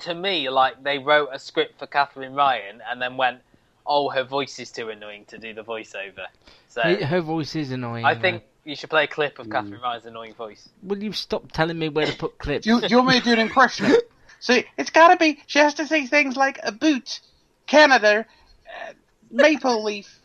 [0.00, 3.40] to me like they wrote a script for Katherine Ryan and then went,
[3.86, 6.26] "Oh, her voice is too annoying to do the voiceover."
[6.68, 8.04] So Her- voice is annoying.
[8.04, 10.68] I think you should play a clip of Katherine Ryan's annoying voice.
[10.82, 12.64] Will you stop telling me where to put clips?
[12.64, 13.94] Do you, do you want me to do an impression?
[14.40, 15.40] See, it's got to be.
[15.46, 17.20] She has to say things like a boot,
[17.66, 18.26] Canada,
[18.66, 18.92] uh,
[19.30, 20.18] maple leaf.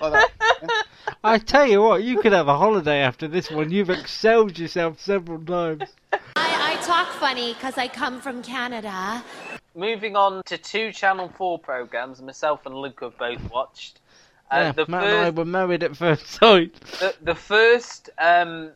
[0.00, 0.30] Like.
[1.24, 3.70] I tell you what, you could have a holiday after this one.
[3.70, 5.84] You've excelled yourself several times.
[6.12, 9.24] I, I talk funny because I come from Canada.
[9.74, 14.00] Moving on to two Channel 4 programs, myself and Luke have both watched.
[14.52, 16.74] Uh, yeah, the, Matt and I were married at first sight.
[17.00, 18.70] the, the first, um,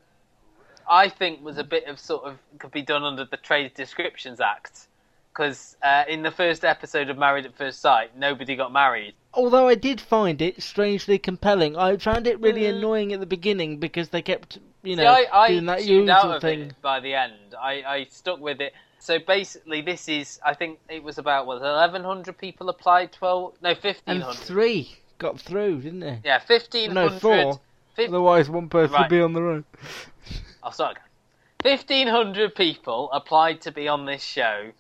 [0.89, 4.41] I think, was a bit of sort of could be done under the Trade Descriptions
[4.41, 4.89] Act.
[5.33, 9.13] Because uh, in the first episode of Married at First Sight, nobody got married.
[9.35, 13.77] Although I did find it strangely compelling, I found it really annoying at the beginning
[13.77, 15.17] because they kept, you know, Mm.
[15.19, 16.73] See, I, I doing that usual thing.
[16.81, 17.55] by the end.
[17.61, 18.73] I, I stuck with it.
[18.99, 23.75] So basically, this is, I think it was about, what, 1,100 people applied, 12, no,
[24.07, 26.21] And three got through, didn't they?
[26.25, 26.95] Yeah, 1,500.
[26.95, 27.61] No, four.
[27.95, 29.01] fif- Otherwise, one person Right.
[29.03, 29.65] would be on the own.
[30.63, 31.03] I'll start again.
[31.79, 34.71] 1,500 people applied to be on this show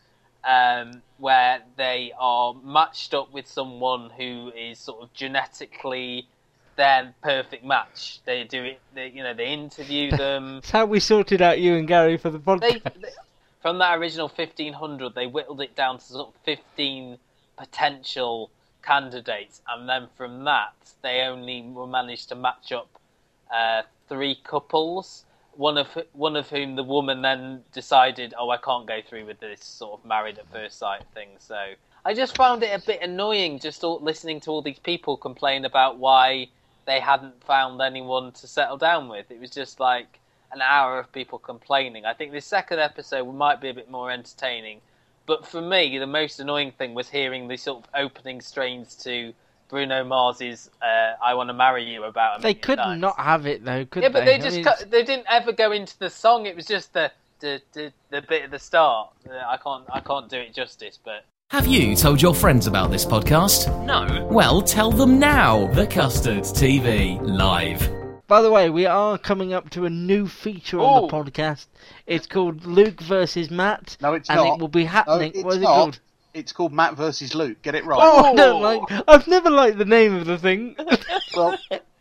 [0.44, 6.28] um, where they are matched up with someone who is sort of genetically
[6.76, 8.20] their perfect match.
[8.24, 10.58] They do it, they, you know, they interview them.
[10.58, 12.60] It's how we sorted out you and Gary for the podcast.
[12.60, 13.08] they, they-
[13.62, 17.18] from that original 1500 they whittled it down to sort of 15
[17.56, 18.50] potential
[18.86, 22.88] candidates and then from that they only managed to match up
[23.54, 28.86] uh, three couples one of one of whom the woman then decided oh I can't
[28.86, 31.72] go through with this sort of married at first sight thing so
[32.04, 35.64] I just found it a bit annoying just all, listening to all these people complain
[35.64, 36.48] about why
[36.86, 40.20] they hadn't found anyone to settle down with it was just like
[40.52, 42.04] an hour of people complaining.
[42.04, 44.80] I think this second episode might be a bit more entertaining,
[45.26, 49.32] but for me, the most annoying thing was hearing the sort of opening strains to
[49.68, 52.38] Bruno Mars's uh, "I Want to Marry You" about.
[52.38, 53.00] A They could Times.
[53.00, 54.26] not have it though, could yeah, but they?
[54.26, 56.46] they I just mean, cut, they didn't ever go into the song.
[56.46, 57.10] It was just the
[57.40, 59.10] the the, the bit at the start.
[59.28, 61.24] Uh, I can't I can't do it justice, but.
[61.50, 63.68] Have you told your friends about this podcast?
[63.86, 64.26] No.
[64.26, 65.68] Well, tell them now.
[65.68, 67.95] The Custard TV live.
[68.28, 71.06] By the way, we are coming up to a new feature on Oh.
[71.06, 71.66] the podcast.
[72.06, 73.96] It's called Luke versus Matt.
[74.00, 74.54] No, it's and not.
[74.56, 75.32] it will be No, happening.
[75.34, 75.74] it's what is it not.
[75.74, 76.00] called?
[76.34, 77.62] It's called Matt versus Luke.
[77.62, 77.98] Get it right.
[78.02, 79.02] Oh, I don't like.
[79.08, 80.76] I've never liked the name of the thing.
[81.36, 81.56] well,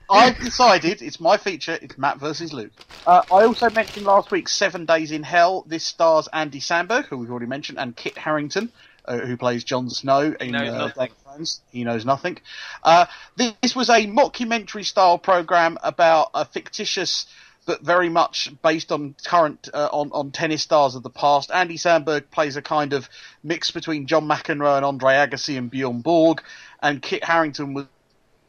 [0.10, 1.78] I've decided it's my feature.
[1.82, 2.72] It's Matt versus Luke.
[3.08, 5.64] Uh, I also mentioned last week Seven Days in Hell.
[5.68, 8.72] This stars Andy Samberg, who we've already mentioned, and Kit Harington,
[9.06, 11.08] uh, who plays Jon Snow in knows uh, nothing.
[11.08, 11.25] Game of
[11.72, 12.38] He knows nothing.
[12.84, 17.26] Uh, this was a mockumentary style program about a fictitious.
[17.68, 21.50] But very much based on current uh, on on tennis stars of the past.
[21.52, 23.10] Andy Samberg plays a kind of
[23.44, 26.44] mix between John McEnroe and Andre Agassi and Bjorn Borg,
[26.80, 27.88] and Kit Harington was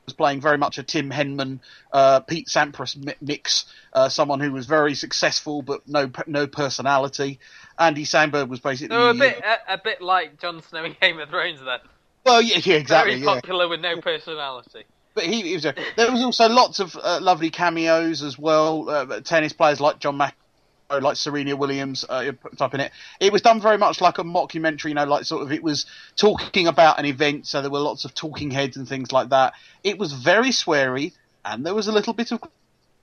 [0.06, 1.60] was playing very much a Tim Henman,
[1.92, 3.66] uh, Pete Sampras mix.
[3.92, 7.38] Uh, someone who was very successful but no no personality.
[7.78, 11.18] Andy Samberg was basically were a bit a, a bit like Jon Snow in Game
[11.18, 11.80] of Thrones then.
[12.26, 13.12] Well, yeah, yeah, exactly.
[13.12, 13.34] Very yeah.
[13.40, 14.84] popular with no personality.
[15.14, 18.90] But he, he was a, there was also lots of uh, lovely cameos as well.
[18.90, 22.92] Uh, tennis players like John McEnroe, like Serena Williams, uh, put up in it.
[23.20, 25.86] It was done very much like a mockumentary, you know, like sort of it was
[26.16, 29.54] talking about an event, so there were lots of talking heads and things like that.
[29.82, 31.12] It was very sweary,
[31.44, 32.42] and there was a little bit of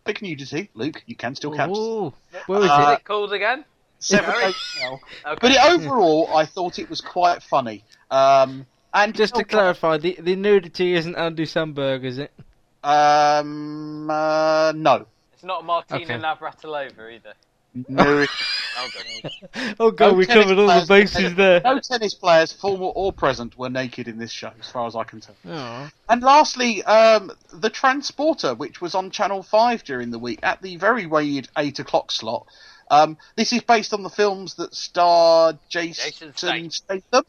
[0.03, 0.69] big nudity.
[0.75, 1.69] Luke, you can still catch.
[1.69, 2.13] Ooh,
[2.45, 3.65] where is Uh, What's it called again?
[3.99, 4.43] Seven Sorry?
[4.43, 5.01] Days in Hell.
[5.25, 5.37] Okay.
[5.41, 7.85] But it, overall, I thought it was quite funny.
[8.11, 12.31] Um, and Just to clarify, the the nudity isn't Andy Samberg, is it?
[12.83, 16.17] um, uh, no, It's not Martina Okay.
[16.19, 17.33] Navratilova either.
[17.87, 18.25] no.
[18.75, 18.89] Oh,
[19.53, 19.75] good.
[19.79, 21.61] Oh god, No we tennis covered all the players- bases there.
[21.63, 25.03] No tennis players, former or present, were naked in this show, as far as I
[25.03, 25.35] can tell.
[25.47, 25.89] Oh.
[26.09, 30.75] And lastly, um, The Transporter, which was on Channel 5 during the week at the
[30.77, 32.45] very weird 8 o'clock slot.
[32.91, 37.23] Um, this is based on the films that star Jason, Jason Statham.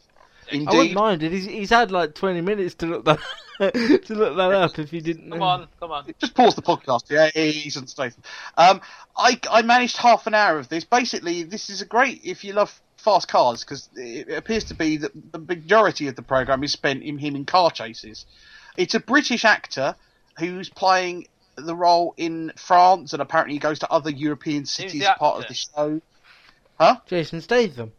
[0.51, 1.31] I wouldn't mind it.
[1.31, 3.19] He's, he's had like 20 minutes to look that
[3.59, 5.31] to look that up if you didn't.
[5.31, 6.13] Come on, come on.
[6.19, 7.09] Just pause the podcast.
[7.09, 8.23] Yeah, he's on Statham.
[8.57, 8.81] Um,
[9.17, 10.83] I, I managed half an hour of this.
[10.83, 14.97] Basically, this is a great if you love fast cars because it appears to be
[14.97, 18.25] that the majority of the program is spent in him in car chases.
[18.77, 19.95] It's a British actor
[20.37, 25.17] who's playing the role in France, and apparently he goes to other European cities as
[25.17, 26.01] part of the show.
[26.79, 26.97] Huh?
[27.07, 27.93] Jason Statham.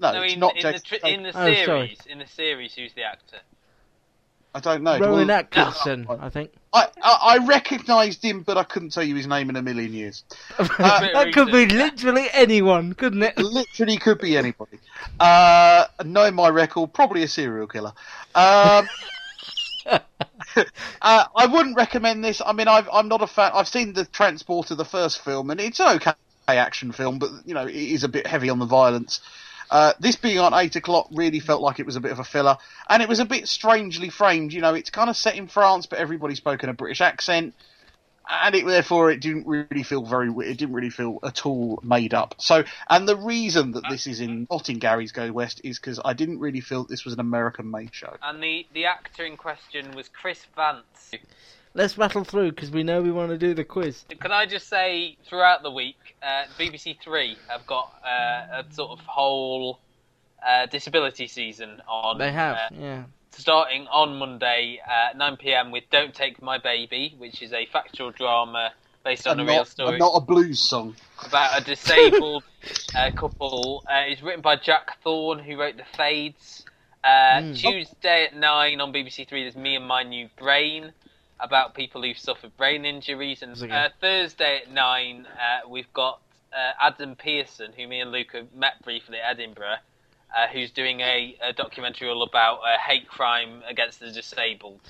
[0.00, 1.54] No, no, it's in, not in, the, Jason in the Oh, sorry.
[1.56, 1.98] series.
[2.06, 3.36] in the series, who's the actor?
[4.52, 4.98] I don't know.
[4.98, 6.52] Rowan Well, Atkinson, I think.
[6.72, 9.92] I, I, I recognised him, but I couldn't tell you his name in a million
[9.92, 10.24] years.
[10.58, 13.38] Uh, that could be literally anyone, couldn't it?
[13.38, 14.80] literally could be anybody.
[15.20, 17.92] Uh, knowing my record, probably a serial killer.
[18.34, 18.88] Um,
[19.86, 19.98] uh,
[21.00, 22.42] I wouldn't recommend this.
[22.44, 23.52] I mean, I've, I'm not a fan.
[23.54, 26.12] I've seen the Transporter, the first film, and it's an okay
[26.48, 29.20] action film, but you know, it is a bit heavy on the violence.
[29.70, 32.24] Uh, this being on eight o'clock really felt like it was a bit of a
[32.24, 32.58] filler,
[32.88, 34.52] and it was a bit strangely framed.
[34.52, 37.54] You know, it's kind of set in France, but everybody spoke in a British accent
[38.30, 42.14] and it therefore it didn't really feel very it didn't really feel at all made
[42.14, 45.78] up so and the reason that this is in not in gary's go west is
[45.78, 49.24] because i didn't really feel this was an american made show And the, the actor
[49.24, 51.12] in question was Chris Vance.
[51.72, 54.04] Let's rattle through because we know we want to do the quiz.
[54.20, 58.90] Can I just say, throughout the week, uh, BBC Three have got uh, a sort
[58.90, 59.78] of whole
[60.46, 62.18] uh, disability season on.
[62.18, 63.04] They have, uh, yeah.
[63.30, 68.10] starting on Monday at 9 pm with Don't Take My Baby, which is a factual
[68.10, 68.72] drama
[69.04, 70.94] based on and a real story and not a blues song
[71.24, 72.42] about a disabled
[72.96, 73.82] uh, couple.
[73.88, 76.64] Uh, it's written by Jack Thorne, who wrote The Fades.
[77.02, 77.52] Uh, Hmm.
[77.54, 80.92] Tuesday at 9 on BBC Three, there's Me and My New Brain,
[81.42, 83.42] about people who've suffered brain injuries.
[83.42, 86.20] And uh, Thursday at 9, uh, we've got
[86.52, 89.76] uh, Adam Pearson, who me and Luke have met briefly at Edinburgh,
[90.36, 94.80] uh, who's doing a, a documentary all about uh, hate crime against the disabled.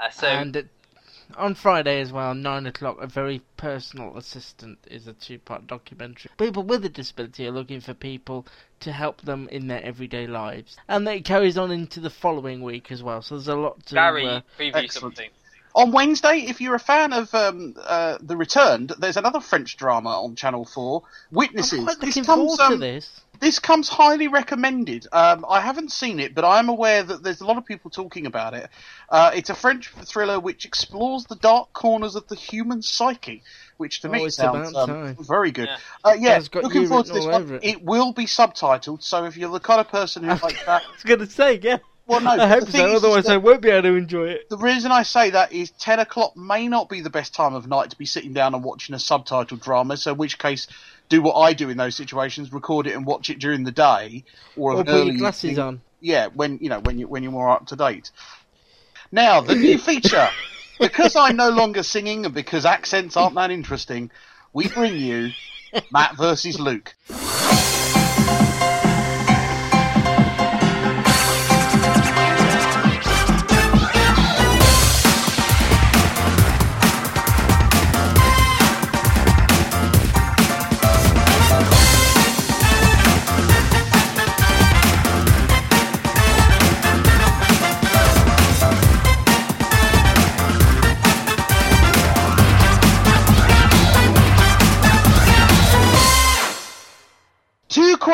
[0.00, 0.68] Uh, so and it,
[1.36, 6.30] on Friday as well, nine o'clock, a very personal assistant is a two-part documentary.
[6.38, 8.46] People with a disability are looking for people
[8.80, 12.92] to help them in their everyday lives, and it carries on into the following week
[12.92, 13.22] as well.
[13.22, 13.94] So there's a lot to.
[13.94, 14.24] Gary,
[14.58, 15.16] preview excellent.
[15.16, 15.30] something.
[15.76, 20.10] On wednesday if you're a fan of um, uh, the returned there's another french drama
[20.10, 23.20] on channel 4 witnesses I'm quite this looking comes forward to um, this.
[23.38, 25.06] this comes highly recommended.
[25.12, 27.90] Um, I haven't seen it, but I am aware that there's a lot of people
[27.90, 28.70] talking about it.
[29.10, 33.42] Uh, it's a French thriller which explores the dark corners of the human psyche,
[33.76, 35.68] which to Oh, me sounds um, very good.
[35.68, 35.76] Yeah.
[36.02, 37.54] Uh, yeah, It's got looking forward to this one.
[37.56, 37.64] it.
[37.64, 40.92] It will be subtitled, so if you're the kind of person who likes that, I
[40.92, 41.78] was going to say, yeah.
[42.06, 42.96] Well, no, I hope so.
[42.96, 44.48] Otherwise, I won't be able to enjoy it.
[44.48, 47.66] the reason I say that is 10 o'clock may not be the best time of
[47.66, 50.66] night to be sitting down and watching a subtitled drama, so in which case,
[51.08, 54.24] do what I do in those situations, record it and watch it during the day,
[54.56, 55.80] or, Or put your glasses on.
[56.00, 58.10] Yeah, when, you know, when, you, when you're more up to date.
[59.12, 60.28] Now, the new feature.
[60.80, 64.10] because I'm no longer singing and because accents aren't that interesting,
[64.52, 65.30] we bring you
[65.90, 66.94] Matt versus Luke.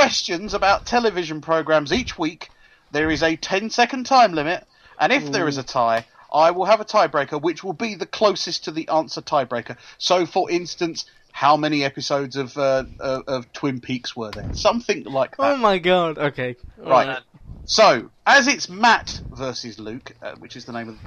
[0.02, 2.50] Questions about television programs each week.
[2.90, 4.66] There is a 10 second time limit,
[4.98, 8.06] and if there is a tie, I will have a tiebreaker, which will be the
[8.06, 9.76] closest to the answer tiebreaker.
[9.98, 14.50] So, for instance, how many episodes of uh, of, of Twin Peaks were there?
[14.52, 15.54] Something like that.
[15.54, 16.18] Oh my god.
[16.18, 16.56] Okay.
[16.76, 17.20] Right.
[17.64, 20.98] So, as it's Matt versus Luke, uh, which is the name of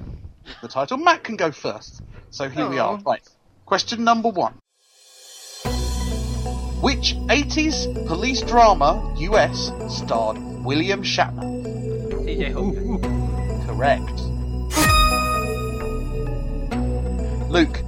[0.62, 2.02] the title, Matt can go first.
[2.32, 2.98] So here we are.
[3.06, 3.22] Right.
[3.66, 4.54] Question number one.
[6.86, 11.64] Which 80s police drama US starred William Shatner?
[12.24, 13.00] TJ Hooker.
[13.66, 14.22] Correct.
[17.50, 17.82] Luke,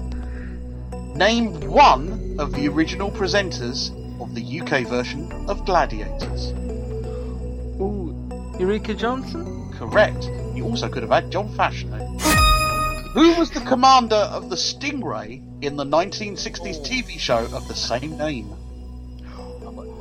[1.15, 6.53] name one of the original presenters of the UK version of Gladiators.
[7.79, 8.15] Ooh,
[8.59, 9.73] Ulrika Jonsson?
[9.73, 10.23] Correct.
[10.55, 12.19] You also could have had John Fashanu.
[13.11, 18.17] Who was the commander of the Stingray in the 1960s TV show of the same
[18.17, 18.55] name?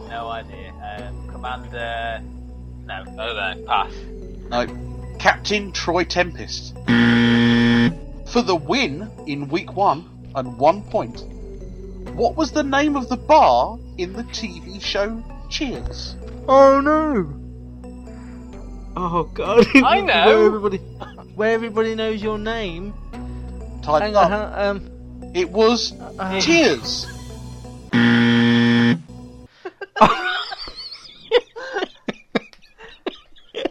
[0.07, 0.72] I've got no idea.
[1.09, 2.22] Um, Commander.
[2.84, 3.92] No, oh no, pass.
[4.50, 6.74] No, Captain Troy Tempest.
[8.32, 10.04] For the win in week one
[10.34, 11.20] and one point,
[12.14, 16.16] what was the name of the bar in the TV show Cheers?
[16.48, 17.32] Oh no!
[18.96, 19.66] Oh god!
[19.74, 20.26] I know.
[20.26, 20.78] where everybody,
[21.34, 22.94] where everybody knows your name.
[23.82, 24.24] Type Hang up.
[24.26, 27.07] on, hang- um, It was Uh, Cheers.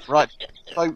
[0.07, 0.29] Right.
[0.73, 0.95] So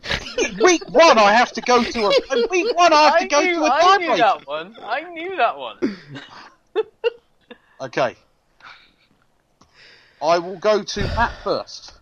[0.62, 2.94] week one, I have to go to a week one.
[2.94, 4.18] I have to go knew, to a I knew tiebreaker.
[4.18, 4.76] that one.
[4.84, 5.98] I knew that one.
[7.82, 8.16] Okay.
[10.22, 11.94] I will go to Matt first.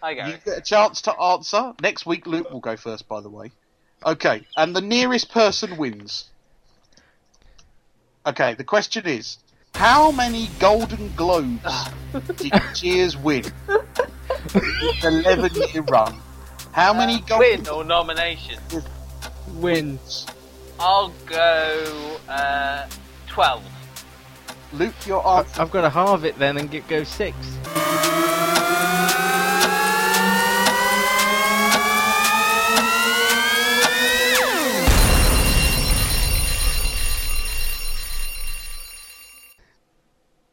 [0.00, 0.30] Hi, Gary.
[0.30, 1.74] You get a chance to answer.
[1.82, 3.50] Next week, Luke will go first, by the way.
[4.06, 6.26] Okay, and the nearest person wins.
[8.24, 9.38] Okay, the question is
[9.74, 11.88] how many Golden Globes
[12.36, 13.44] did Cheers win?
[14.54, 16.18] Its 11 year run.
[16.72, 18.58] How many Golden Win or nomination?
[19.54, 20.26] Wins.
[20.78, 22.88] I'll go uh,
[23.28, 23.62] 12.
[24.74, 25.62] Luke, your I- answer.
[25.62, 27.36] I've got to halve it then and get go six.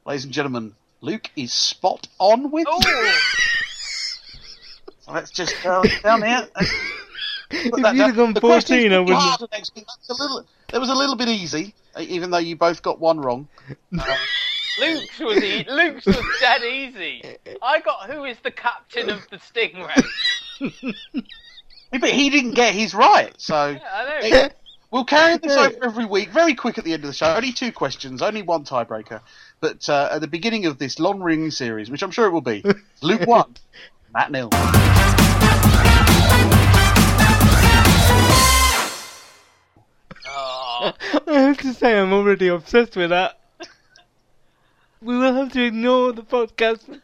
[0.06, 3.12] Ladies and gentlemen, Luke is spot on with you.
[3.65, 3.65] So
[5.12, 6.48] let's just go down here.
[7.52, 9.86] If you'd have gone 14, I wouldn't have- Next week.
[10.10, 13.20] A little, that was a little bit easy, uh, even though you both got one
[13.20, 13.48] wrong.
[13.98, 14.16] Uh,
[14.80, 17.24] Luke's was e- Luke's was dead easy.
[17.62, 20.04] I got who is the captain of the Stingray.
[21.92, 24.50] Yeah, but he didn't get his right, so I know.
[24.92, 26.30] we'll carry this over every week.
[26.32, 27.34] Very quick at the end of the show.
[27.34, 29.22] Only two questions, only one tiebreaker.
[29.62, 32.42] But uh, at the beginning of this long ring series, which I'm sure it will
[32.42, 32.64] be,
[33.02, 33.56] Luke one,
[34.16, 34.50] Matt nil.
[40.28, 40.94] Oh,
[41.28, 43.38] I have to say, I'm already obsessed with that.
[45.02, 47.02] We will have to ignore the podcast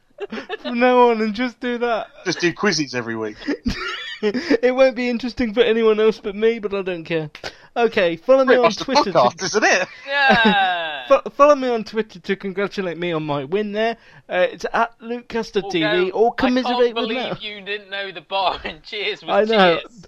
[0.61, 2.07] from now on and just do that.
[2.23, 3.35] Just do quizzes every week.
[4.21, 7.29] it won't be interesting for anyone else but me, but I don't care.
[7.75, 9.11] Okay, follow me Pretty on Twitter.
[9.11, 9.87] podcast, to, isn't it?
[10.07, 10.80] yeah.
[11.11, 13.97] Fo- follow me on Twitter to congratulate me on my win there.
[14.29, 17.47] Uh, it's at Luke Custard TV or commiserate I can't with believe me.
[17.47, 19.79] you didn't know the bar and cheers was I know.
[19.79, 20.05] cheers.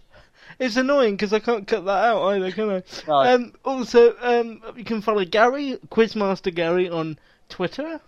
[0.60, 2.84] It's annoying because I can't cut that out either, can I?
[3.08, 3.14] No.
[3.16, 7.18] Um, also, um, you can follow Gary, Quizmaster Gary, on
[7.50, 8.00] Twitter.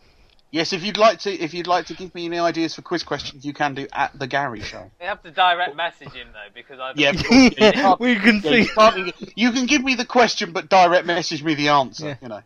[0.51, 3.03] Yes, if you'd like to, if you'd like to give me any ideas for quiz
[3.03, 4.89] questions, you can do at the Gary Show.
[5.01, 7.11] You have to direct message him though because I Yeah,
[7.57, 8.57] Yeah, we can Yeah, see.
[8.59, 12.05] you, can't- you can give me the question, but direct message me the answer.
[12.09, 12.15] Yeah.
[12.21, 12.41] You know.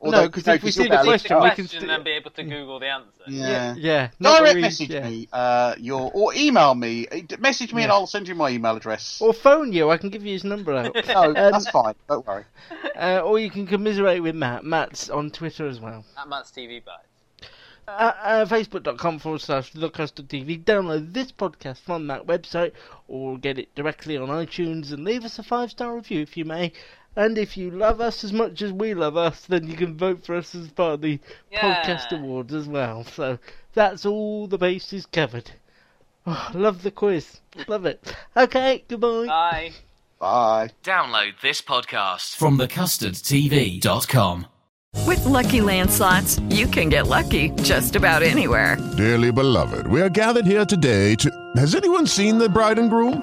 [0.00, 1.54] Or- Although, no, 'cause you know, if we you'll see get the question, we can
[1.56, 3.08] question st- and be able to Google the answer.
[3.26, 3.74] Yeah.
[3.76, 5.08] Yeah, not Direct read- message yeah.
[5.08, 7.08] me, uh, your or email me.
[7.08, 9.20] Uh, Message me and I'll send you my email address.
[9.20, 9.90] Or phone you.
[9.90, 10.94] I can give you his number out.
[11.08, 11.94] no, Um, that's fine.
[12.08, 12.44] Don't worry.
[12.96, 14.62] uh, or you can commiserate with Matt.
[14.64, 16.04] Matt's on Twitter as well.
[16.16, 17.02] At Matt's TV Bites.
[17.88, 20.62] Uh, uh, Facebook.com forward slash The Custard TV.
[20.62, 22.72] Download this podcast from that website
[23.08, 26.44] or get it directly on iTunes and leave us a five star review if you
[26.44, 26.70] may.
[27.16, 30.24] And if you love us as much as we love us, then you can vote
[30.24, 31.18] for us as part of the
[31.50, 31.82] Yeah.
[31.84, 33.04] podcast awards as well.
[33.04, 33.38] So
[33.74, 35.50] that's all the bases covered.
[36.26, 37.40] Oh, love the quiz.
[37.66, 38.14] Love it.
[38.36, 39.26] Okay, goodbye.
[39.26, 39.72] Bye.
[40.20, 40.70] Bye.
[40.84, 44.46] Download this podcast from thecustardtv.com.
[45.06, 48.76] With Lucky Land slots, you can get lucky just about anywhere.
[48.96, 51.30] Dearly beloved, we are gathered here today to.
[51.56, 53.22] Has anyone seen the bride and groom?